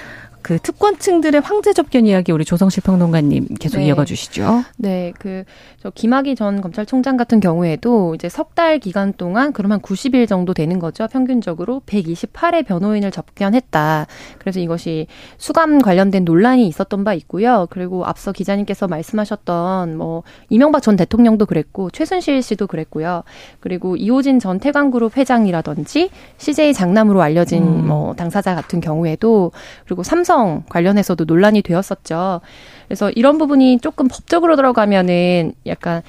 [0.50, 3.86] 그 특권층들의 황제 접견 이야기 우리 조성실 평론가님 계속 네.
[3.86, 4.64] 이어가 주시죠.
[4.78, 5.44] 네, 그
[5.82, 10.80] 저 김학의 전 검찰총장 같은 경우에도 이제 석 달 기간 동안 그러면 90일 정도 되는
[10.80, 11.08] 거죠.
[11.08, 14.08] 평균적으로 128회 변호인을 접견했다.
[14.40, 15.08] 그래서 이것이
[15.38, 17.68] 수감 관련된 논란이 있었던 바 있고요.
[17.70, 23.24] 그리고 앞서 기자님께서 말씀하셨던 뭐 이명박 전 대통령도 그랬고 최순실 씨도 그랬고요.
[23.62, 27.88] 그리고 이호진 전 태광그룹 회장이라든지 CJ 장남으로 알려진 음.
[27.88, 29.54] 뭐 당사자 같은 경우에도
[29.86, 32.41] 그리고 삼성 삼성 관련해서도 논란이 되었었죠.
[32.88, 36.02] 그래서 이런 부분이 조금 법적으로 들어가면은 약간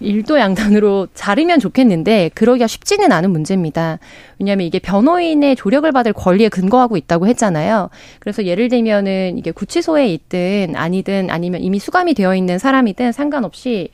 [0.00, 3.98] 일도 양단으로 자르면 좋겠는데 그러기가 쉽지는 않은 문제입니다.
[4.38, 7.90] 왜냐하면 이게 변호인의 조력을 받을 권리에 근거하고 있다고 했잖아요.
[8.18, 13.90] 그래서 예를 들면은 이게 구치소에 있든 아니든 아니면 이미 수감이 되어 있는 사람이든 상관없이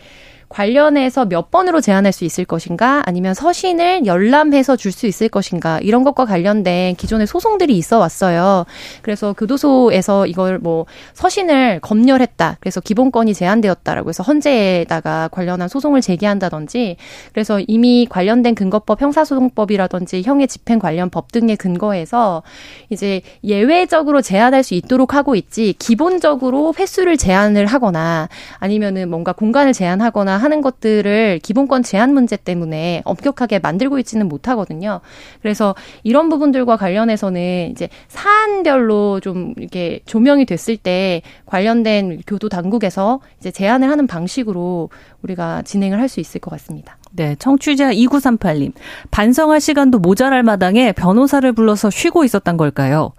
[0.51, 6.03] 관련해서 몇 번으로 제한할 수 있을 것인가 아니면 서신을 열람해서 줄 수 있을 것인가 이런
[6.03, 8.67] 것과 관련된 기존의 소송들이 있어 왔어요.
[9.03, 10.85] 그래서 교도소에서 이걸 뭐
[11.15, 12.57] 서신을 검열했다.
[12.59, 16.97] 그래서 기본권이 제한되었다라고 해서 헌재에다가 관련한 소송을 제기한다든지
[17.33, 22.43] 그래서 이미 관련된 근거법 형사소송법이라든지 형의 집행 관련 법 등의 근거에서
[22.91, 30.37] 이제 예외적으로 제한할 수 있도록 하고 있지 기본적으로 횟수를 제한을 하거나 아니면은 뭔가 공간을 제한하거나
[30.43, 35.01] 하는 것들을 기본권 제한 문제 때문에 엄격하게 만들고 있지는 못하거든요.
[35.43, 43.51] 그래서 이런 부분들과 관련해서는 이제 사안별로 좀 이렇게 조명이 됐을 때 관련된 교도 당국에서 이제
[43.51, 44.91] 제안을 하는 방식으로
[45.23, 47.00] 우리가 진행을 할 수 있을 것 같습니다.
[47.13, 48.73] 네, 청취자 2938님.
[49.11, 53.13] 반성할 시간도 모자랄 마당에 변호사를 불러서 쉬고 있었던 걸까요?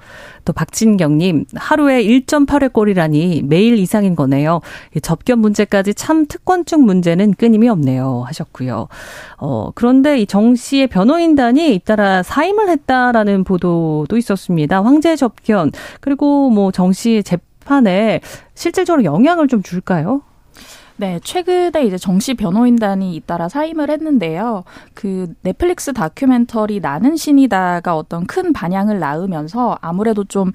[0.46, 4.62] 또 박진경님, 하루에 1.8회 꼴이라니 매일 이상인 거네요.
[5.02, 8.24] 접견 문제까지 참 특권증 문제는 끊임이 없네요.
[8.26, 8.88] 하셨고요.
[9.38, 14.82] 어, 그런데 이 정 씨의 변호인단이 잇따라 사임을 했다라는 보도도 있었습니다.
[14.82, 18.22] 황제 접견, 그리고 뭐 정 씨의 재판에
[18.56, 20.22] 실질적으로 영향을 좀 줄까요?
[21.02, 24.64] 네, 최근에 이제 정시 변호인단이 잇따라 사임을 했는데요.
[24.94, 30.52] 그 넷플릭스 다큐멘터리 나는 신이다가 어떤 큰 반향을 낳으면서 아무래도 좀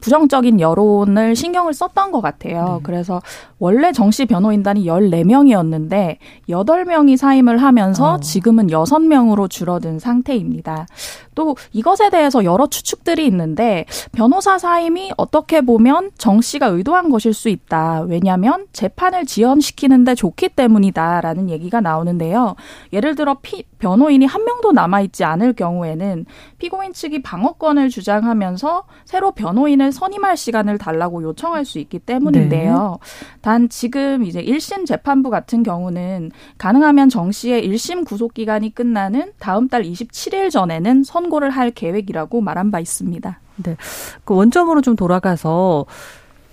[0.00, 2.76] 부정적인 여론을 신경을 썼던 것 같아요.
[2.78, 2.80] 네.
[2.82, 3.20] 그래서
[3.58, 6.16] 원래 정시 변호인단이 14명이었는데
[6.48, 8.20] 8명이 사임을 하면서 어.
[8.20, 10.86] 지금은 6명으로 줄어든 상태입니다.
[11.34, 17.48] 또 이것에 대해서 여러 추측들이 있는데 변호사 사임이 어떻게 보면 정 씨가 의도한 것일 수
[17.48, 18.02] 있다.
[18.02, 22.56] 왜냐하면 재판을 지연시키는데 좋기 때문이다라는 얘기가 나오는데요.
[22.92, 26.26] 예를 들어 피, 변호인이 한 명도 남아있지 않을 경우에는
[26.58, 32.98] 피고인 측이 방어권을 주장하면서 새로 변호인을 선임할 시간을 달라고 요청할 수 있기 때문인데요.
[33.00, 33.38] 네.
[33.40, 39.68] 단 지금 이제 1심 재판부 같은 경우는 가능하면 정 씨의 1심 구속 기간이 끝나는 다음
[39.68, 43.40] 달 27일 전에는 선고를 할 계획이라고 말한 바 있습니다.
[43.62, 43.76] 네.
[44.24, 45.86] 그 원점으로 좀 돌아가서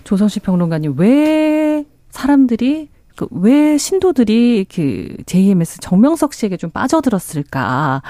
[0.03, 8.03] 조성식 평론가님 왜 사람들이 그왜 신도들이 그 JMS 정명석 씨에게 좀 빠져들었을까?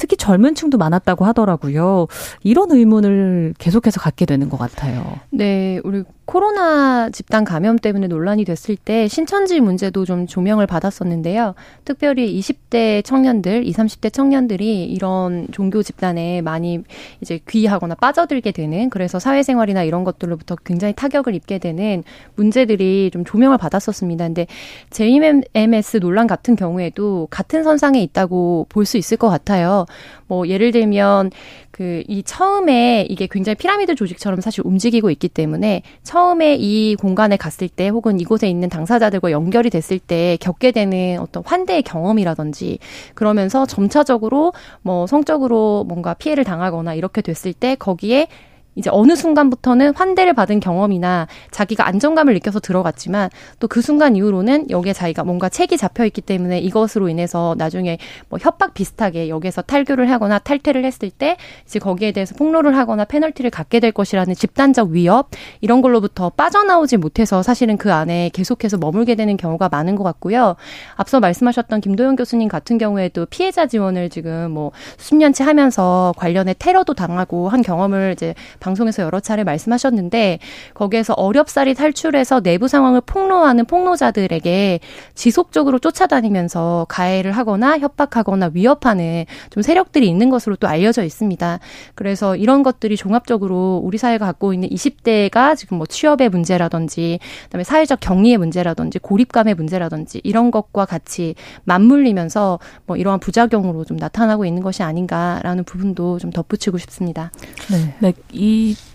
[0.00, 2.06] 특히 젊은 층도 많았다고 하더라고요.
[2.42, 5.18] 이런 의문을 계속해서 갖게 되는 것 같아요.
[5.30, 11.54] 네, 우리 코로나 집단 감염 때문에 논란이 됐을 때 신천지 문제도 좀 조명을 받았었는데요.
[11.84, 16.82] 특별히 20대 청년들, 20, 30대 청년들이 이런 종교 집단에 많이
[17.20, 22.04] 이제 귀하거나 빠져들게 되는 그래서 사회생활이나 이런 것들로부터 굉장히 타격을 입게 되는
[22.36, 24.26] 문제들이 좀 조명을 받았었습니다.
[24.26, 24.46] 근데
[24.90, 29.86] JMS 논란 같은 경우에도 같은 선상에 있다고 볼 수 있을 것 같아요.
[30.26, 31.30] 뭐 예를 들면
[31.70, 37.68] 그 이 처음에 이게 굉장히 피라미드 조직처럼 사실 움직이고 있기 때문에 처음에 이 공간에 갔을
[37.68, 42.78] 때 혹은 이곳에 있는 당사자들과 연결이 됐을 때 겪게 되는 어떤 환대의 경험이라든지
[43.14, 48.28] 그러면서 점차적으로 뭐 성적으로 뭔가 피해를 당하거나 이렇게 됐을 때 거기에
[48.74, 54.92] 이제 어느 순간부터는 환대를 받은 경험이나 자기가 안정감을 느껴서 들어갔지만 또 그 순간 이후로는 여기에
[54.92, 60.40] 자기가 뭔가 책이 잡혀 있기 때문에 이것으로 인해서 나중에 뭐 협박 비슷하게 여기에서 탈교를 하거나
[60.40, 65.28] 탈퇴를 했을 때 이제 거기에 대해서 폭로를 하거나 페널티를 갖게 될 것이라는 집단적 위협
[65.60, 70.56] 이런 걸로부터 빠져나오지 못해서 사실은 그 안에 계속해서 머물게 되는 경우가 많은 것 같고요.
[70.96, 76.94] 앞서 말씀하셨던 김도영 교수님 같은 경우에도 피해자 지원을 지금 뭐 수십 년째 하면서 관련해 테러도
[76.94, 80.38] 당하고 한 경험을 이제 방송에서 여러 차례 말씀하셨는데
[80.74, 84.80] 거기에서 어렵사리 탈출해서 내부 상황을 폭로하는 폭로자들에게
[85.14, 91.58] 지속적으로 쫓아다니면서 가해를 하거나 협박하거나 위협하는 좀 세력들이 있는 것으로 또 알려져 있습니다.
[91.94, 98.00] 그래서 이런 것들이 종합적으로 우리 사회가 갖고 있는 20대가 지금 뭐 취업의 문제라든지 그다음에 사회적
[98.00, 104.82] 격리의 문제라든지 고립감의 문제라든지 이런 것과 같이 맞물리면서 뭐 이러한 부작용으로 좀 나타나고 있는 것이
[104.82, 107.30] 아닌가라는 부분도 좀 덧붙이고 싶습니다.
[107.70, 107.94] 네.
[108.00, 108.12] 네.
[108.32, 108.49] 이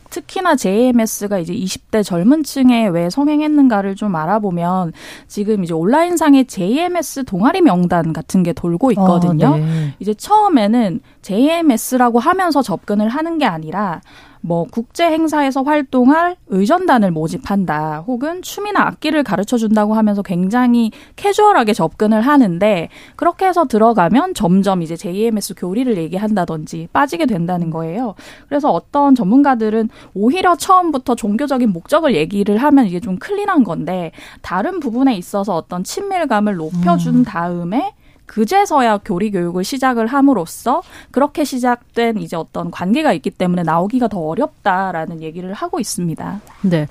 [0.10, 4.94] 특히나 JMS가 이제 20대 젊은 층에 왜 성행했는가를 좀 알아보면
[5.28, 9.48] 지금 이제 온라인상에 JMS 동아리 명단 같은 게 돌고 있거든요.
[9.48, 9.94] 어, 네.
[10.00, 14.02] 이제 처음에는 JMS라고 하면서 접근을 하는 게 아니라
[14.46, 18.04] 뭐 국제 행사에서 활동할 의전단을 모집한다.
[18.06, 24.96] 혹은 춤이나 악기를 가르쳐 준다고 하면서 굉장히 캐주얼하게 접근을 하는데 그렇게 해서 들어가면 점점 이제
[24.96, 28.14] JMS 교리를 얘기한다든지 빠지게 된다는 거예요.
[28.48, 34.12] 그래서 어떤 전문가들은 오히려 처음부터 종교적인 목적을 얘기를 하면 이게 좀 클린한 건데
[34.44, 37.24] 다른 부분에 있어서 어떤 친밀감을 높여준 음.
[37.24, 37.94] 다음에
[38.26, 45.22] 그제서야 교리 교육을 시작을 함으로써 그렇게 시작된 이제 어떤 관계가 있기 때문에 나오기가 더 어렵다라는
[45.22, 46.42] 얘기를 하고 있습니다.
[46.64, 46.88] 네.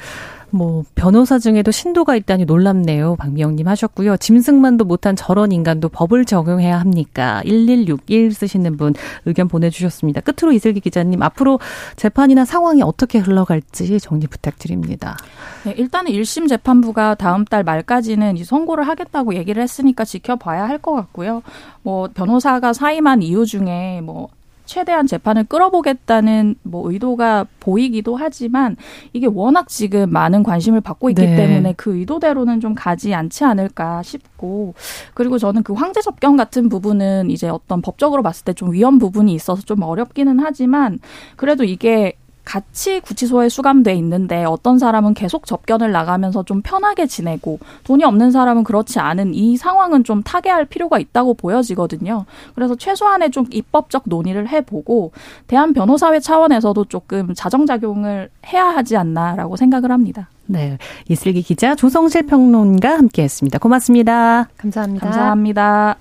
[0.54, 3.16] 뭐 변호사 중에도 신도가 있다니 놀랍네요.
[3.16, 4.16] 박미영님 하셨고요.
[4.16, 7.42] 짐승만도 못한 저런 인간도 법을 적용해야 합니까?
[7.44, 10.20] 1161 쓰시는 분 의견 보내주셨습니다.
[10.20, 11.58] 끝으로 이슬기 기자님 앞으로
[11.96, 15.16] 재판이나 상황이 어떻게 흘러갈지 정리 부탁드립니다.
[15.64, 20.92] 네, 일단은 1심 재판부가 다음 달 말까지는 이 선고를 하겠다고 얘기를 했으니까 지켜봐야 할 것
[20.92, 21.42] 같고요.
[21.82, 24.28] 뭐 변호사가 사임한 이유 중에 뭐
[24.64, 28.77] 최대한 재판을 끌어보겠다는 뭐 의도가 보이기도 하지만
[29.12, 31.37] 이게 워낙 지금 많은 관심을 받고 있기 네.
[31.37, 34.74] 때문에 그 의도대로는 좀 가지 않지 않을까 싶고
[35.12, 39.35] 그리고 저는 그 황제 접견 같은 부분은 이제 어떤 법적으로 봤을 때 좀 위험 부분이
[39.35, 41.00] 있어서 좀 어렵기는 하지만
[41.37, 48.04] 그래도 이게 같이 구치소에 수감돼 있는데 어떤 사람은 계속 접견을 나가면서 좀 편하게 지내고 돈이
[48.04, 52.26] 없는 사람은 그렇지 않은 이 상황은 좀 타개할 필요가 있다고 보여지거든요.
[52.54, 55.12] 그래서 최소한의 좀 입법적 논의를 해보고
[55.46, 60.28] 대한 변호사회 차원에서도 조금 자정작용을 해야 하지 않나라고 생각을 합니다.
[60.46, 60.78] 네.
[61.09, 63.59] 이슬기 기자, 조성실 평론가 함께 했습니다.
[63.59, 64.48] 고맙습니다.
[64.59, 65.04] 감사합니다.
[65.04, 65.96] 감사합니다.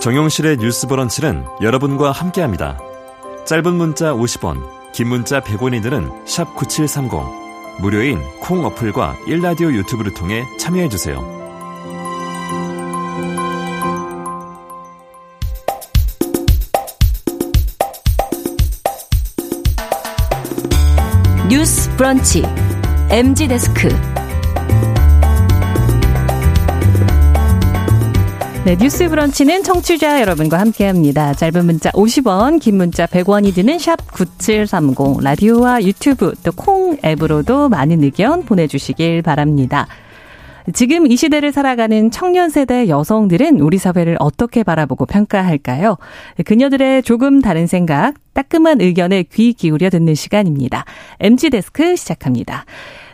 [0.00, 2.78] 정용실의 뉴스 브런치는 여러분과 함께합니다.
[3.46, 6.08] 짧은 문자 50원, 긴 문자 100원이 드는
[6.54, 7.10] 9730.
[7.80, 11.38] 무료인 콩 어플과 일라디오 유튜브를 통해 참여해주세요.
[21.48, 22.44] 뉴스 브런치
[23.10, 23.88] MG 데스크
[28.64, 31.32] 네, 뉴스 브런치는 청취자 여러분과 함께 합니다.
[31.32, 38.02] 짧은 문자 50원, 긴 문자 100원이 드는 샵 9730, 라디오와 유튜브 또 콩 앱으로도 많은
[38.02, 39.86] 의견 보내주시길 바랍니다.
[40.74, 45.96] 지금 이 시대를 살아가는 청년 세대 여성들은 우리 사회를 어떻게 바라보고 평가할까요?
[46.44, 50.84] 그녀들의 조금 다른 생각, 따끔한 의견에 귀 기울여 듣는 시간입니다.
[51.20, 52.66] MG 데스크 시작합니다.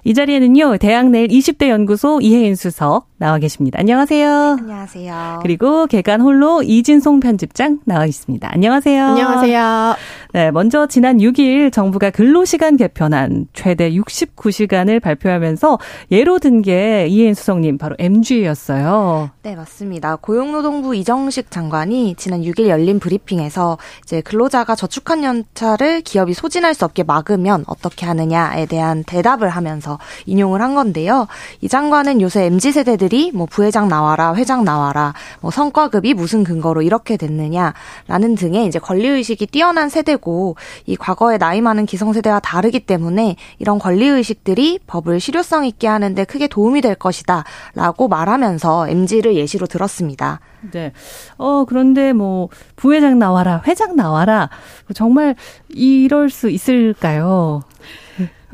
[0.06, 3.78] 이 자리에는요, 대학 내일 20대 연구소 이혜인 수석 나와 계십니다.
[3.80, 4.56] 안녕하세요.
[4.60, 5.38] 안녕하세요.
[5.40, 8.46] 그리고 개간 홀로 이진송 편집장 나와 있습니다.
[8.52, 9.02] 안녕하세요.
[9.02, 9.96] 안녕하세요.
[10.34, 15.78] 네, 먼저 지난 6일 정부가 근로시간 개편안 최대 69시간을 발표하면서
[16.10, 19.30] 예로 든 게 이혜인 수석님 바로 MG였어요.
[19.42, 20.16] 네, 맞습니다.
[20.16, 27.02] 고용노동부 이정식 장관이 지난 6일 열린 브리핑에서 이제 근로자가 저축한 연차를 기업이 소진할 수 없게
[27.04, 29.93] 막으면 어떻게 하느냐에 대한 대답을 하면서
[30.26, 31.26] 인용을 한 건데요.
[31.60, 37.16] 이 장관은 요새 MZ 세대들이 뭐 부회장 나와라, 회장 나와라, 뭐 성과급이 무슨 근거로 이렇게
[37.16, 43.36] 됐느냐라는 등의 이제 권리 의식이 뛰어난 세대고 이 과거에 나이 많은 기성 세대와 다르기 때문에
[43.58, 50.40] 이런 권리 의식들이 법을 실효성 있게 하는데 크게 도움이 될 것이다라고 말하면서 MZ를 예시로 들었습니다.
[50.72, 50.92] 네.
[51.36, 54.48] 어, 그런데 뭐, 부회장 나와라, 회장 나와라.
[54.94, 55.34] 정말
[55.68, 57.62] 이럴 수 있을까요?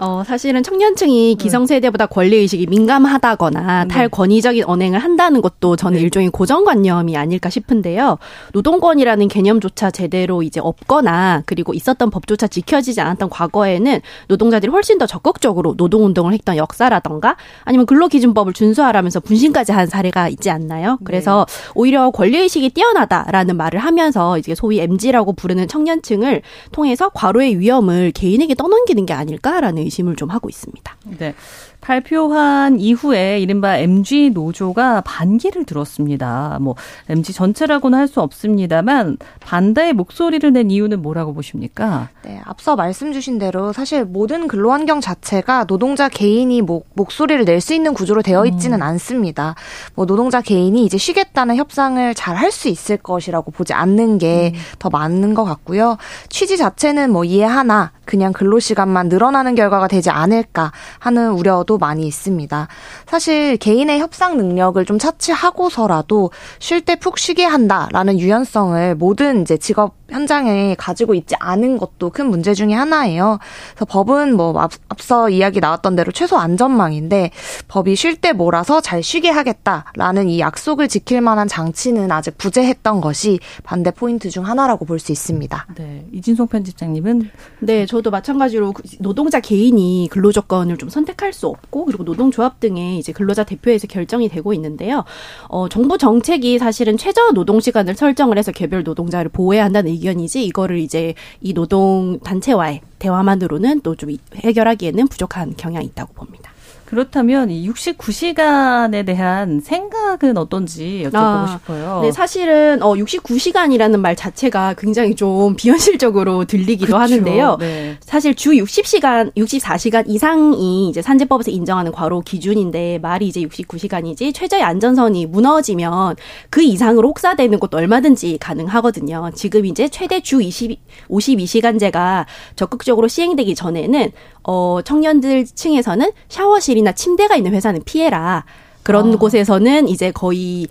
[0.02, 1.42] 어, 사실은 청년층이 네.
[1.42, 3.88] 기성세대보다 권리의식이 민감하다거나 네.
[3.88, 6.02] 탈권위적인 언행을 한다는 것도 저는 네.
[6.02, 8.16] 일종의 고정관념이 아닐까 싶은데요.
[8.54, 15.74] 노동권이라는 개념조차 제대로 이제 없거나 그리고 있었던 법조차 지켜지지 않았던 과거에는 노동자들이 훨씬 더 적극적으로
[15.76, 20.92] 노동운동을 했던 역사라던가 아니면 근로기준법을 준수하라면서 분신까지 한 사례가 있지 않나요?
[20.92, 21.04] 네.
[21.04, 21.72] 그래서 네.
[21.74, 26.40] 오히려 권리의식이 뛰어나다라는 말을 하면서 이제 소위 MG라고 부르는 청년층을
[26.72, 30.96] 통해서 과로의 위험을 개인에게 떠넘기는 게 아닐까라는 의심을 좀 하고 있습니다.
[31.18, 31.34] 네.
[31.80, 36.58] 발표한 이후에 이른바 MG 노조가 반기를 들었습니다.
[36.60, 36.74] 뭐
[37.08, 42.08] MG 전체라고는 할 수 없습니다만 반대의 목소리를 낸 이유는 뭐라고 보십니까?
[42.24, 47.60] 네, 앞서 말씀 주신 대로 사실 모든 근로 환경 자체가 노동자 개인이 목, 목소리를 낼
[47.60, 48.82] 수 있는 구조로 되어 있지는 음.
[48.82, 49.54] 않습니다.
[49.94, 54.90] 뭐 노동자 개인이 이제 쉬겠다는 협상을 잘 할 수 있을 것이라고 보지 않는 게더 음.
[54.90, 55.98] 맞는 것 같고요.
[56.30, 62.68] 취지 자체는 뭐 이해하나 그냥 근로 시간만 늘어나는 결과가 되지 않을까 하는 우려도 많이 있습니다.
[63.06, 69.94] 사실 개인의 협상 능력을 좀 차치하고서라도 쉴 때 푹 쉬게 한다라는 유연성을 모든 이제 직업
[70.10, 73.38] 현장에 가지고 있지 않은 것도 큰 문제 중의 하나예요.
[73.74, 77.30] 그래서 법은 뭐 앞서 이야기 나왔던 대로 최소 안전망인데
[77.68, 83.38] 법이 쉴 때 몰아서 잘 쉬게 하겠다라는 이 약속을 지킬 만한 장치는 아직 부재했던 것이
[83.62, 85.66] 반대 포인트 중 하나라고 볼 수 있습니다.
[85.76, 86.04] 네.
[86.12, 92.02] 이진송 편집장님은 네, 저도 마찬가지로 그 노동자 개인이 근로 조건을 좀 선택할 수 없고 그리고
[92.04, 95.04] 노동조합 등의 이제 근로자 대표에서 결정이 되고 있는데요.
[95.48, 100.78] 어, 정부 정책이 사실은 최저 노동 시간을 설정을 해서 개별 노동자를 보호해야 한다는 의견이지 이거를
[100.78, 106.49] 이제 이 노동 단체와의 대화만으로는 또 좀 해결하기에는 부족한 경향이 있다고 봅니다.
[106.90, 112.00] 그렇다면 이 69시간에 대한 생각은 어떤지 여쭤보고 아, 싶어요.
[112.02, 117.58] 네, 사실은 어 69시간이라는 말 자체가 굉장히 좀 비현실적으로 들리기도 그쵸, 하는데요.
[117.60, 117.96] 네.
[118.00, 125.26] 사실 주 60시간, 64시간 이상이 이제 산재법에서 인정하는 과로 기준인데 말이 이제 69시간이지 최저의 안전선이
[125.26, 126.16] 무너지면
[126.50, 129.30] 그 이상으로 혹사되는 것도 얼마든지 가능하거든요.
[129.36, 132.26] 지금 이제 최대 주 20, 52시간제가
[132.56, 134.10] 적극적으로 시행되기 전에는
[134.42, 138.44] 어 청년들 층에서는 샤워실이 룸이나 침대가 있는 회사는 피해라.
[138.82, 139.18] 그런 어.
[139.18, 140.66] 곳에서는 이제 거의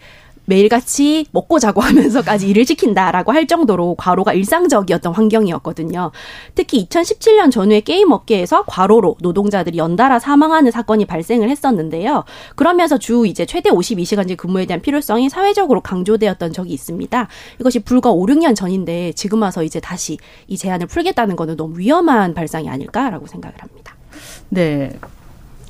[0.45, 6.11] 매일같이 먹고 자고 하면서까지 일을 시킨다라고 할 정도로 과로가 일상적이었던 환경이었거든요.
[6.55, 12.23] 특히 2017년 전후에 게임 업계에서 과로로 노동자들이 연달아 사망하는 사건이 발생을 했었는데요.
[12.55, 17.27] 그러면서 주 이제 최대 52시간제 근무에 대한 필요성이 사회적으로 강조되었던 적이 있습니다.
[17.59, 22.33] 이것이 불과 5, 6년 전인데 지금 와서 이제 다시 이 제한을 풀겠다는 거는 너무 위험한
[22.33, 23.95] 발상이 아닐까라고 생각을 합니다.
[24.49, 24.91] 네.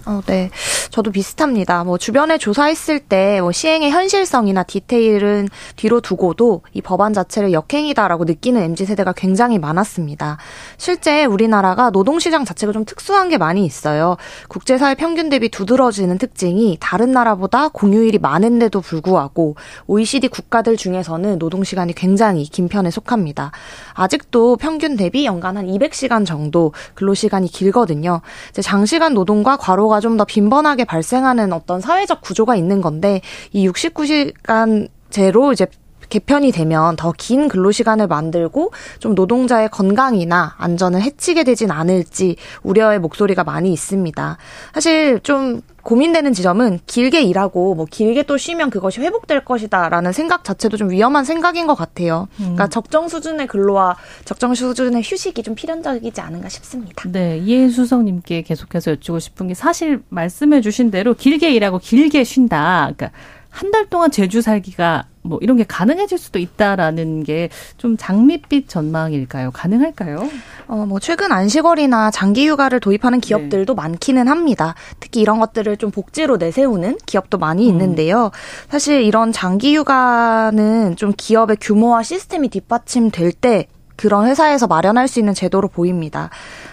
[0.10, 0.49] 어, 네.
[0.89, 1.84] 저도 비슷합니다.
[1.84, 8.62] 뭐 주변에 조사했을 때 뭐 시행의 현실성이나 디테일은 뒤로 두고도 이 법안 자체를 역행이다라고 느끼는
[8.62, 10.38] MZ 세대가 굉장히 많았습니다.
[10.78, 14.18] 실제 우리나라가 노동 시장 자체가 좀 특수한 게 많이 있어요.
[14.47, 19.55] 국제사회 평균 대비 두드러지는 특징이 다른 나라보다 공휴일이 많은데도 불구하고
[19.86, 23.51] OECD 국가들 중에서는 노동 시간이 굉장히 긴 편에 속합니다.
[23.93, 28.22] 아직도 평균 대비 연간 한 200시간 정도 근로 시간이 길거든요.
[28.49, 33.21] 이제 장시간 노동과 과로가 좀 더 빈번하게 발생하는 어떤 사회적 구조가 있는 건데
[33.53, 35.65] 이 69시간 제로 이제
[36.10, 43.43] 개편이 되면 더 긴 근로시간을 만들고 좀 노동자의 건강이나 안전을 해치게 되진 않을지 우려의 목소리가
[43.43, 44.38] 많이 있습니다.
[44.74, 50.78] 사실 좀 고민되는 지점은 길게 일하고 뭐 길게 또 쉬면 그것이 회복될 것이다라는 생각 자체도
[50.78, 52.28] 좀 위험한 생각인 것 같아요.
[52.38, 52.70] 그러니까 음.
[52.70, 57.03] 적정 수준의 근로와 적정 수준의 휴식이 좀 필연적이지 않은가 싶습니다.
[57.10, 62.91] 네, 이해수석님께 계속해서 여쭈고 싶은 게 사실 말씀해주신 대로 길게 일하고 길게 쉰다.
[62.95, 63.12] 그러니까
[63.49, 69.51] 한 달 동안 제주 살기가 뭐 이런 게 가능해질 수도 있다라는 게 좀 장밋빛 전망일까요?
[69.51, 70.27] 가능할까요?
[70.67, 73.75] 어, 뭐 최근 안식월이나 장기 휴가를 도입하는 기업들도 네.
[73.81, 74.75] 많기는 합니다.
[74.99, 77.69] 특히 이런 것들을 좀 복지로 내세우는 기업도 많이 음.
[77.69, 78.31] 있는데요.
[78.69, 85.33] 사실 이런 장기 휴가는 좀 기업의 규모와 시스템이 뒷받침될 때 그런 회사에서 마련할 수 있는
[85.33, 86.29] 제도로 보입니다.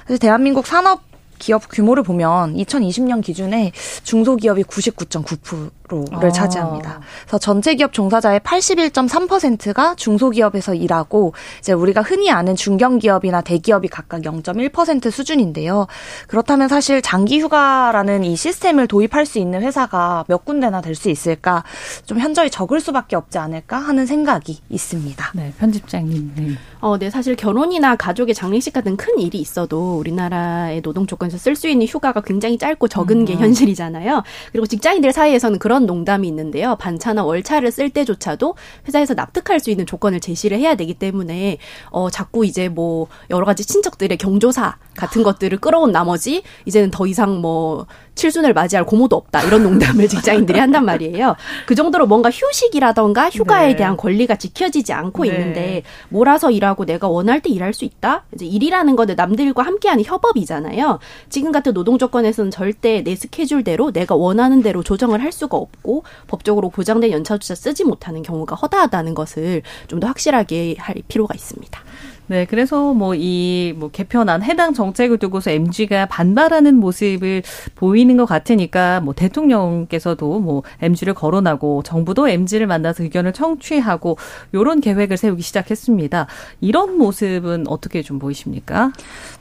[0.06, 1.02] 그래서 대한민국 산업
[1.38, 3.70] 기업 규모를 보면 2020년 기준에
[4.04, 6.32] 중소기업이 99.9%, 10%를 아.
[6.32, 7.00] 차지합니다.
[7.22, 15.10] 그래서 전체 기업 종사자의 81.3%가 중소기업에서 일하고 이제 우리가 흔히 아는 중견기업이나 대기업이 각각 0.1%
[15.10, 15.86] 수준인데요.
[16.26, 21.62] 그렇다면 사실 장기 휴가라는 이 시스템을 도입할 수 있는 회사가 몇 군데나 될 수 있을까?
[22.06, 25.32] 좀 현저히 적을 수밖에 없지 않을까 하는 생각이 있습니다.
[25.34, 26.32] 네, 편집장님.
[26.34, 26.48] 네.
[26.80, 31.68] 어, 네, 사실 결혼이나 가족의 장례식 같은 큰 일이 있어도 우리나라의 노동 조건에서 쓸 수
[31.68, 33.24] 있는 휴가가 굉장히 짧고 적은 음.
[33.26, 34.22] 게 현실이잖아요.
[34.52, 36.76] 그리고 직장인들 사이에서는 그런 그런 농담이 있는데요.
[36.76, 38.54] 반차나 월차를 쓸 때조차도
[38.88, 41.58] 회사에서 납득할 수 있는 조건을 제시를 해야 되기 때문에
[41.90, 47.40] 어 자꾸 이제 뭐 여러 가지 친척들의 경조사 같은 것들을 끌어온 나머지 이제는 더 이상
[47.40, 51.36] 뭐 칠순을 맞이할 고모도 없다 이런 농담을 직장인들이 한단 말이에요.
[51.66, 53.76] 그 정도로 뭔가 휴식이라던가 휴가에 네.
[53.76, 55.28] 대한 권리가 지켜지지 않고 네.
[55.28, 58.24] 있는데 몰아서 일하고 내가 원할 때 일할 수 있다.
[58.34, 60.98] 이제 일이라는 거는 남들과 함께하는 협업이잖아요.
[61.28, 66.70] 지금 같은 노동 조건에서는 절대 내 스케줄대로 내가 원하는 대로 조정을 할 수가 없고 법적으로
[66.70, 71.80] 보장된 연차조차 쓰지 못하는 경우가 허다하다는 것을 좀 더 확실하게 할 필요가 있습니다.
[72.28, 77.42] 네, 그래서 뭐 이뭐 뭐 개편안 해당 정책을 두고서 MG가 반발하는 모습을
[77.76, 84.18] 보이는 것 같으니까 뭐 대통령께서도 뭐 MG를 거론하고 정부도 MG를 만나서 의견을 청취하고
[84.54, 86.26] 요런 계획을 세우기 시작했습니다.
[86.60, 88.92] 이런 모습은 어떻게 좀 보이십니까?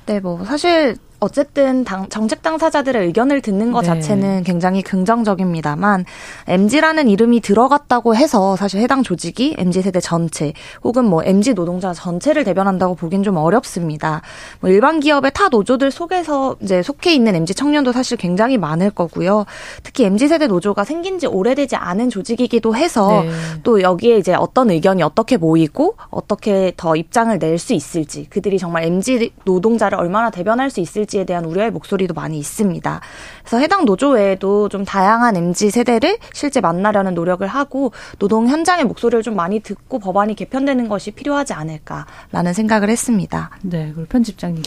[0.05, 3.87] 네, 뭐 사실 어쨌든 당, 정책 당사자들의 의견을 듣는 것 네.
[3.87, 6.05] 자체는 굉장히 긍정적입니다만
[6.47, 10.53] MZ라는 이름이 들어갔다고 해서 사실 해당 조직이 MZ 세대 전체
[10.83, 14.21] 혹은 뭐 MZ 노동자 전체를 대변한다고 보긴 좀 어렵습니다.
[14.59, 19.45] 뭐 일반 기업의 타 노조들 속에서 이제 속해 있는 MZ 청년도 사실 굉장히 많을 거고요.
[19.83, 23.31] 특히 MZ 세대 노조가 생긴 지 오래되지 않은 조직이기도 해서 네.
[23.63, 28.83] 또 여기에 이제 어떤 의견이 어떻게 모이고 어떻게 더 입장을 낼 수 있을지 그들이 정말
[28.83, 33.01] MZ 노동자를 얼마나 대변할 수 있을지 있을지에 대한 우려의 목소리도 많이 있습니다.
[33.41, 39.23] 그래서 해당 노조 외에도 좀 다양한 MZ 세대를 실제 만나려는 노력을 하고 노동 현장의 목소리를
[39.23, 43.51] 좀 많이 듣고 법안이 개편되는 것이 필요하지 않을까라는 생각을 했습니다.
[43.61, 44.63] 네, 그리고 편집장님.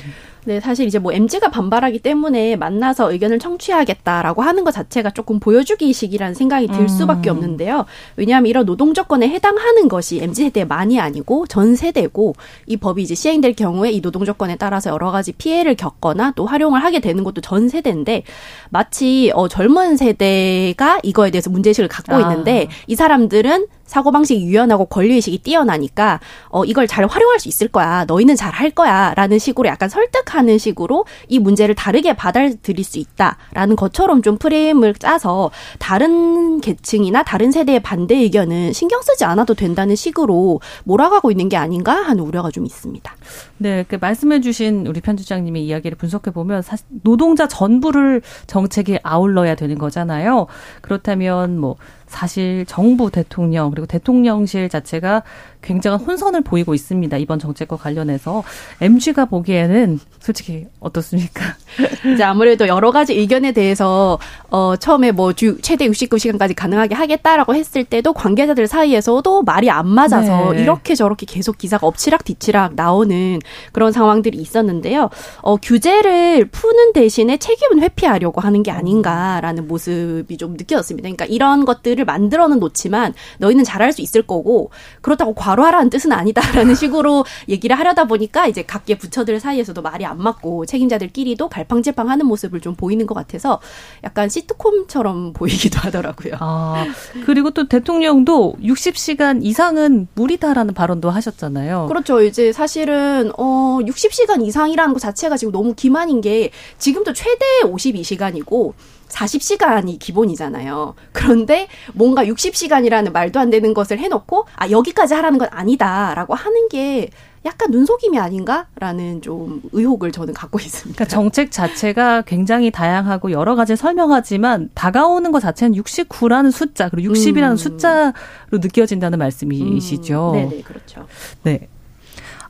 [0.49, 6.33] 네, 사실 이제 뭐 MZ가 반발하기 때문에 만나서 의견을 청취하겠다라고 하는 것 자체가 조금 보여주기식이라는
[6.33, 6.89] 생각이 들 음.
[6.89, 7.85] 수밖에 없는데요.
[8.17, 12.35] 왜냐하면 이런 노동 조건에 해당하는 것이 MZ 세대만이 아니고 전 세대고
[12.67, 16.83] 이 법이 이제 시행될 경우에 이 노동 조건에 따라서 여러 가지 피해를 겪거나 또 활용을
[16.83, 18.23] 하게 되는 것도 전 세대인데
[18.71, 22.21] 마치 어 젊은 세대가 이거에 대해서 문제의식을 갖고 아.
[22.21, 26.21] 있는데 이 사람들은 사고방식이 유연하고 권리의식이 뛰어나니까
[26.51, 28.05] 어 이걸 잘 활용할 수 있을 거야.
[28.07, 29.15] 너희는 잘 할 거야.
[29.15, 35.51] 라는 식으로 약간 설득하는 식으로 이 문제를 다르게 받아들일 수 있다라는 것처럼 좀 프레임을 짜서
[35.79, 41.93] 다른 계층이나 다른 세대의 반대 의견은 신경 쓰지 않아도 된다는 식으로 몰아가고 있는 게 아닌가
[41.93, 43.15] 하는 우려가 좀 있습니다.
[43.59, 46.63] 네, 그 말씀해 주신 우리 편집장님의 이야기를 분석해 보면
[47.03, 50.47] 노동자 전부를 정책에 아울러야 되는 거잖아요.
[50.81, 51.77] 그렇다면 뭐
[52.09, 55.23] 사실 정부 대통령 그리고 대통령실 자체가
[55.63, 57.17] 굉장한 혼선을 보이고 있습니다.
[57.17, 58.43] 이번 정책과 관련해서
[58.81, 61.43] MG가 보기에는 솔직히 어떻습니까?
[62.15, 64.19] 이제 아무래도 여러 가지 의견에 대해서
[64.51, 70.53] 어 처음에 뭐 주 최대 69시간까지 가능하게 하겠다라고 했을 때도 관계자들 사이에서도 말이 안 맞아서
[70.53, 70.63] 네.
[70.63, 73.39] 이렇게 저렇게 계속 기사가 엎치락 뒤치락 나오는
[73.73, 75.11] 그런 상황들이 있었는데요.
[75.43, 81.07] 어 규제를 푸는 대신에 책임은 회피하려고 하는 게 아닌가라는 모습이 좀 느껴졌습니다.
[81.07, 86.75] 그러니까 이런 것들을 만들어는 놓지만 너희는 잘할 수 있을 거고 그렇다고 과로 하라는 뜻은 아니다라는
[86.77, 92.61] 식으로 얘기를 하려다 보니까 이제 각계 부처들 사이에서도 말이 안 맞고 책임자들끼리도 갈팡질팡 하는 모습을
[92.61, 93.61] 좀 보이는 것 같아서
[94.05, 96.35] 약간 시트콤처럼 보이기도 하더라고요.
[96.41, 96.87] 아,
[97.27, 101.87] 그리고 또 대통령도 60시간 이상은 무리다라는 발언도 하셨잖아요.
[101.89, 102.23] 그렇죠.
[102.23, 108.75] 이제 사실은 어 60시간 이상이라는 것 자체가 지금 너무 기만인 게 지금도 최대 52시간이고
[109.09, 110.95] 40시간이 기본이잖아요.
[111.13, 117.11] 그런데 뭔가 60시간이라는 말도 안 되는 것을 해놓고, 아, 여기까지 하라는 건 아니다라고 하는 게
[117.45, 120.97] 약간 눈속임이 아닌가라는 좀 의혹을 저는 갖고 있습니다.
[120.97, 127.53] 그러니까 정책 자체가 굉장히 다양하고 여러 가지 설명하지만 다가오는 것 자체는 69라는 숫자 그리고 60이라는
[127.53, 127.57] 음.
[127.57, 128.13] 숫자로
[128.53, 130.33] 느껴진다는 말씀이시죠.
[130.35, 130.49] 음.
[130.51, 131.07] 네, 그렇죠.
[131.45, 131.69] 네.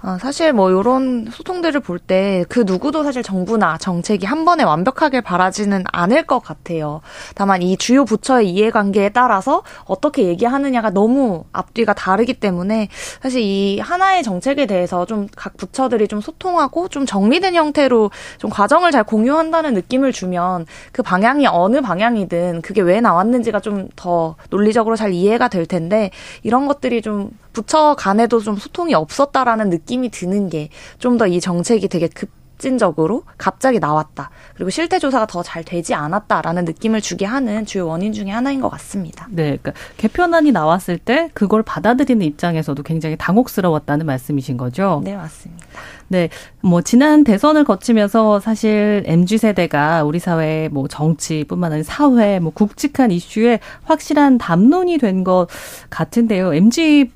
[0.01, 5.21] 어, 사실 뭐 이런 소통들을 볼 때 그 누구도 사실 정부나 정책이 한 번에 완벽하게
[5.21, 7.01] 바라지는 않을 것 같아요.
[7.35, 12.89] 다만 이 주요 부처의 이해관계에 따라서 어떻게 얘기하느냐가 너무 앞뒤가 다르기 때문에
[13.21, 18.93] 사실 이 하나의 정책에 대해서 좀 각 부처들이 좀 소통하고 좀 정리된 형태로 좀 과정을
[18.93, 25.13] 잘 공유한다는 느낌을 주면 그 방향이 어느 방향이든 그게 왜 나왔는지가 좀 더 논리적으로 잘
[25.13, 26.11] 이해가 될 텐데
[26.43, 31.89] 이런 것들이 좀 부처 간에도 좀 소통이 없었다라는 느낌이 드는 게 좀 더 이 정책이
[31.89, 34.31] 되게 급 급진적으로 갑자기 나왔다.
[34.57, 38.69] 그리고 실태 조사가 더 잘 되지 않았다라는 느낌을 주게 하는 주요 원인 중의 하나인 것
[38.69, 39.29] 같습니다.
[39.31, 45.01] 네, 그러니까 개편안이 나왔을 때 그걸 받아들이는 입장에서도 굉장히 당혹스러웠다는 말씀이신 거죠?
[45.05, 45.65] 네, 맞습니다.
[46.09, 46.31] 네,
[46.61, 53.13] 뭐 지난 대선을 거치면서 사실 mz 세대가 우리 사회 뭐 정치뿐만 아니라 사회 뭐 굵직한
[53.13, 55.47] 이슈에 확실한 담론이 된 것
[55.91, 56.53] 같은데요.
[56.55, 57.07] mz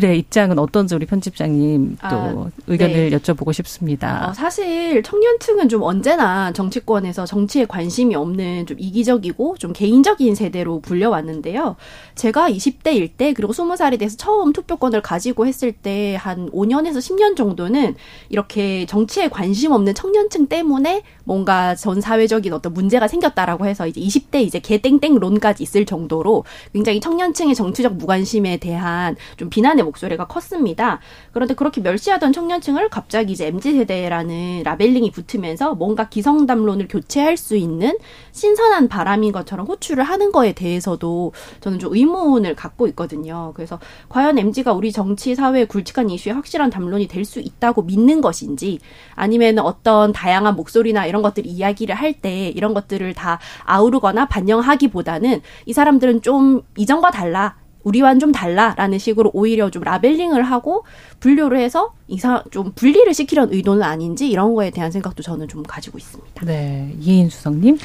[0.00, 3.16] 들의 입장은 어떤지 우리 편집장님 또 아, 의견을 네.
[3.16, 4.28] 여쭤보고 싶습니다.
[4.28, 11.76] 어, 사실 청년층은 좀 언제나 정치권에서 정치에 관심이 없는 좀 이기적이고 좀 개인적인 세대로 불려왔는데요.
[12.14, 17.36] 제가 20대 일 때 그리고 20살이 돼서 처음 투표권을 가지고 했을 때 한 5년에서 10년
[17.36, 17.94] 정도는
[18.28, 24.42] 이렇게 정치에 관심 없는 청년층 때문에 뭔가 전 사회적인 어떤 문제가 생겼다라고 해서 이제 20대
[24.42, 31.00] 이제 개땡땡론까지 있을 정도로 굉장히 청년층의 정치적 무관심에 대한 좀 비난의 목소리가 컸습니다.
[31.32, 37.98] 그런데 그렇게 멸시하던 청년층을 갑자기 이제 MZ 세대라는 라벨링이 붙으면서 뭔가 기성담론을 교체할 수 있는
[38.32, 43.52] 신선한 바람인 것처럼 호출을 하는 거에 대해서도 저는 좀 의문을 갖고 있거든요.
[43.54, 43.78] 그래서
[44.08, 48.80] 과연 MZ가 우리 정치 사회 굵직한 이슈에 확실한 담론이 될 수 있다고 믿는 것인지
[49.14, 55.72] 아니면 어떤 다양한 목소리나 이런 것들 이야기를 할 때 이런 것들을 다 아우르거나 반영하기보다는 이
[55.72, 57.56] 사람들은 좀 이전과 달라.
[57.84, 60.84] 우리와는 좀 달라라는 식으로 오히려 좀 라벨링을 하고
[61.20, 65.98] 분류를 해서 이상 좀 분리를 시키려는 의도는 아닌지 이런 거에 대한 생각도 저는 좀 가지고
[65.98, 66.44] 있습니다.
[66.44, 67.78] 네, 이인 수석님.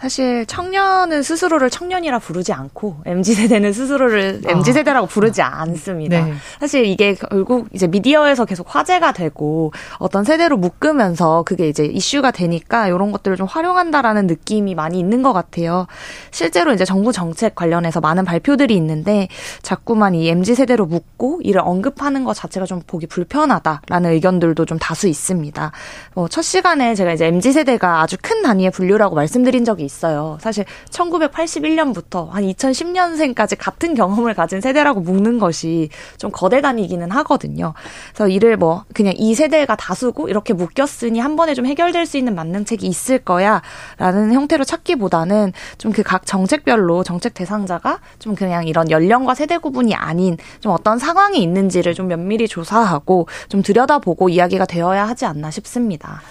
[0.00, 4.50] 사실 청년은 스스로를 청년이라 부르지 않고 mz 세대는 스스로를 아.
[4.50, 6.24] mz 세대라고 부르지 않습니다.
[6.24, 6.32] 네.
[6.58, 12.88] 사실 이게 결국 이제 미디어에서 계속 화제가 되고 어떤 세대로 묶으면서 그게 이제 이슈가 되니까
[12.88, 15.86] 이런 것들을 좀 활용한다라는 느낌이 많이 있는 것 같아요.
[16.30, 19.28] 실제로 이제 정부 정책 관련해서 많은 발표들이 있는데
[19.60, 25.06] 자꾸만 이 mz 세대로 묶고 이를 언급하는 것 자체가 좀 보기 불편하다라는 의견들도 좀 다수
[25.06, 25.72] 있습니다.
[26.14, 30.38] 뭐 첫 시간에 제가 이제 mz 세대가 아주 큰 단위의 분류라고 말씀드린 적이 있어요.
[30.40, 35.88] 사실 1981년부터 한 2010년생까지 같은 경험을 가진 세대라고 묶는 것이
[36.18, 37.74] 좀 거대 단위기는 하거든요.
[38.14, 42.34] 그래서 이를 뭐 그냥 이 세대가 다수고 이렇게 묶였으니 한 번에 좀 해결될 수 있는
[42.34, 49.34] 만능책이 있을 거야라는 형태로 찾기보다는 좀 그 각 정책별로 정책 대상자가 좀 그냥 이런 연령과
[49.34, 55.26] 세대 구분이 아닌 좀 어떤 상황이 있는지를 좀 면밀히 조사하고 좀 들여다보고 이야기가 되어야 하지
[55.26, 56.22] 않나 싶습니다.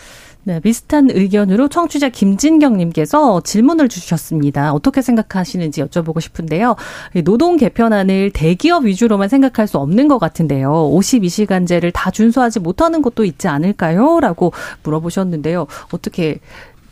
[0.45, 4.73] 네, 비슷한 의견으로 청취자 김진경님께서 질문을 주셨습니다.
[4.73, 6.75] 어떻게 생각하시는지 여쭤보고 싶은데요.
[7.25, 10.71] 노동 개편안을 대기업 위주로만 생각할 수 없는 것 같은데요.
[10.71, 14.21] 52시간제를 다 준수하지 못하는 것도 있지 않을까요?
[14.21, 15.67] 라고 물어보셨는데요.
[15.91, 16.39] 어떻게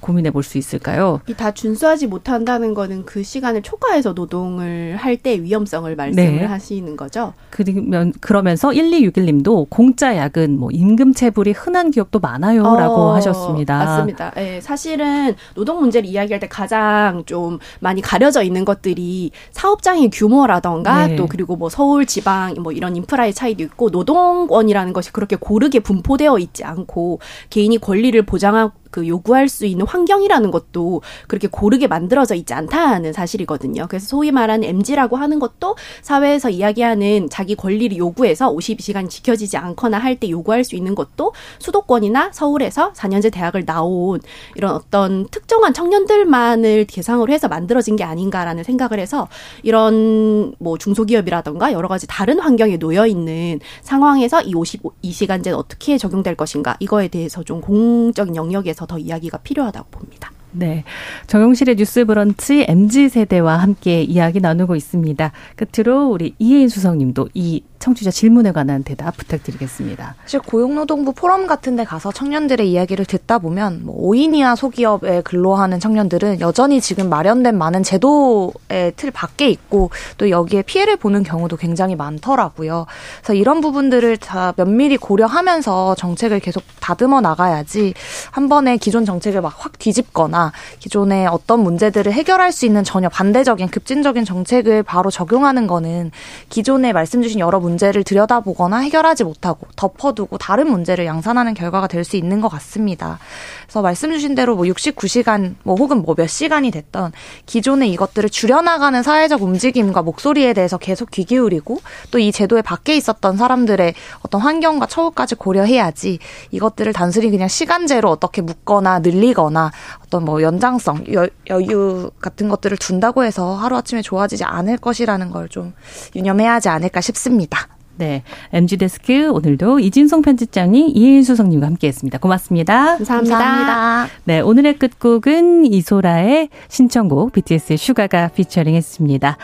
[0.08, 1.20] 고민해 볼 수 있을까요?
[1.36, 6.46] 다 준수하지 못한다는 거는 그 시간을 초과해서 노동을 할 때 위험성을 말씀을 네.
[6.46, 7.34] 하시는 거죠.
[7.50, 13.78] 그러면 그러면서 1261님도 공짜 야근 뭐 임금 체불이 흔한 기업도 많아요라고 어, 하셨습니다.
[13.78, 14.32] 맞습니다.
[14.36, 21.16] 네, 사실은 노동 문제를 이야기할 때 가장 좀 많이 가려져 있는 것들이 사업장의 규모라던가 네.
[21.16, 26.38] 또 그리고 뭐 서울 지방 뭐 이런 인프라의 차이도 있고 노동원이라는 것이 그렇게 고르게 분포되어
[26.38, 32.56] 있지 않고 개인이 권리를 보장하고 그 요구할 수 있는 환경이라는 것도 그렇게 고르게 만들어져 있지
[32.56, 33.86] 않다는 사실이거든요.
[33.88, 40.18] 그래서 소위 말하는 MG라고 하는 것도 사회에서 이야기하는 자기 권리를 요구해서 52시간 지켜지지 않거나 할
[40.18, 44.20] 때 요구할 수 있는 것도 수도권이나 서울에서 4년제 대학을 나온
[44.56, 49.28] 이런 어떤 특정한 청년들만을 대상으로 해서 만들어진 게 아닌가라는 생각을 해서
[49.62, 56.76] 이런 뭐 중소기업이라던가 여러 가지 다른 환경에 놓여 있는 상황에서 이 52시간제는 어떻게 적용될 것인가
[56.80, 60.32] 이거에 대해서 좀 공적인 영역에서 더 이야기가 필요하다고 봅니다.
[60.52, 60.84] 네.
[61.28, 65.32] 정용실의 뉴스 브런치 MZ 세대와 함께 이야기 나누고 있습니다.
[65.56, 70.16] 끝으로 우리 이혜인 수석님도 이 청취자 질문에 관한 대답 부탁드리겠습니다.
[70.24, 75.80] 사실 고용노동부 포럼 같은 데 가서 청년들의 이야기를 듣다 보면 뭐 5인 이하 소기업에 근로하는
[75.80, 81.96] 청년들은 여전히 지금 마련된 많은 제도의 틀 밖에 있고 또 여기에 피해를 보는 경우도 굉장히
[81.96, 82.86] 많더라고요.
[83.20, 87.94] 그래서 이런 부분들을 다 면밀히 고려하면서 정책을 계속 다듬어 나가야지
[88.32, 93.68] 한 번에 기존 정책을 막 확 뒤집거나 기존의 어떤 문제들을 해결할 수 있는 전혀 반대적인
[93.70, 96.12] 급진적인 정책을 바로 적용하는 거는
[96.50, 102.04] 기존에 말씀 주신 여러 분 문제를 들여다보거나 해결하지 못하고 덮어두고 다른 문제를 양산하는 결과가 될
[102.08, 103.20] 수 있는 것 같습니다.
[103.64, 107.12] 그래서 말씀 주신 대로 뭐 69시간 뭐 혹은 뭐 몇 시간이 됐던
[107.46, 111.80] 기존의 이것들을 줄여나가는 사회적 움직임과 목소리에 대해서 계속 귀 기울이고
[112.12, 116.20] 또 이 제도에 밖에 있었던 사람들의 어떤 환경과 처우까지 고려해야지
[116.52, 119.72] 이것들을 단순히 그냥 시간제로 어떻게 묶거나 늘리거나
[120.06, 125.74] 어떤 뭐 연장성 여, 여유 같은 것들을 둔다고 해서 하루아침에 좋아지지 않을 것이라는 걸 좀
[126.16, 127.57] 유념해야 하지 않을까 싶습니다.
[127.98, 128.24] 네.
[128.54, 132.18] MG 데스크 오늘도 이진송 편집장님, 이혜인 수석님과 함께 했습니다.
[132.18, 132.98] 고맙습니다.
[132.98, 133.38] 감사합니다.
[133.38, 134.14] 감사합니다.
[134.26, 134.40] 네.
[134.40, 139.38] 오늘의 끝곡은 이소라의 신청곡 BTS의 슈가가 피처링 했습니다.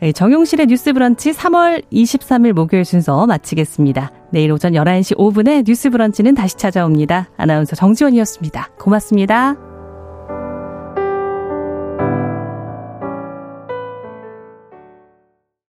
[0.00, 4.10] 네, 정용실의 뉴스 브런치 3월 23일 목요일 순서 마치겠습니다.
[4.30, 7.28] 내일 오전 11시 5분에 뉴스 브런치는 다시 찾아옵니다.
[7.36, 8.70] 아나운서 정지원이었습니다.
[8.78, 9.69] 고맙습니다.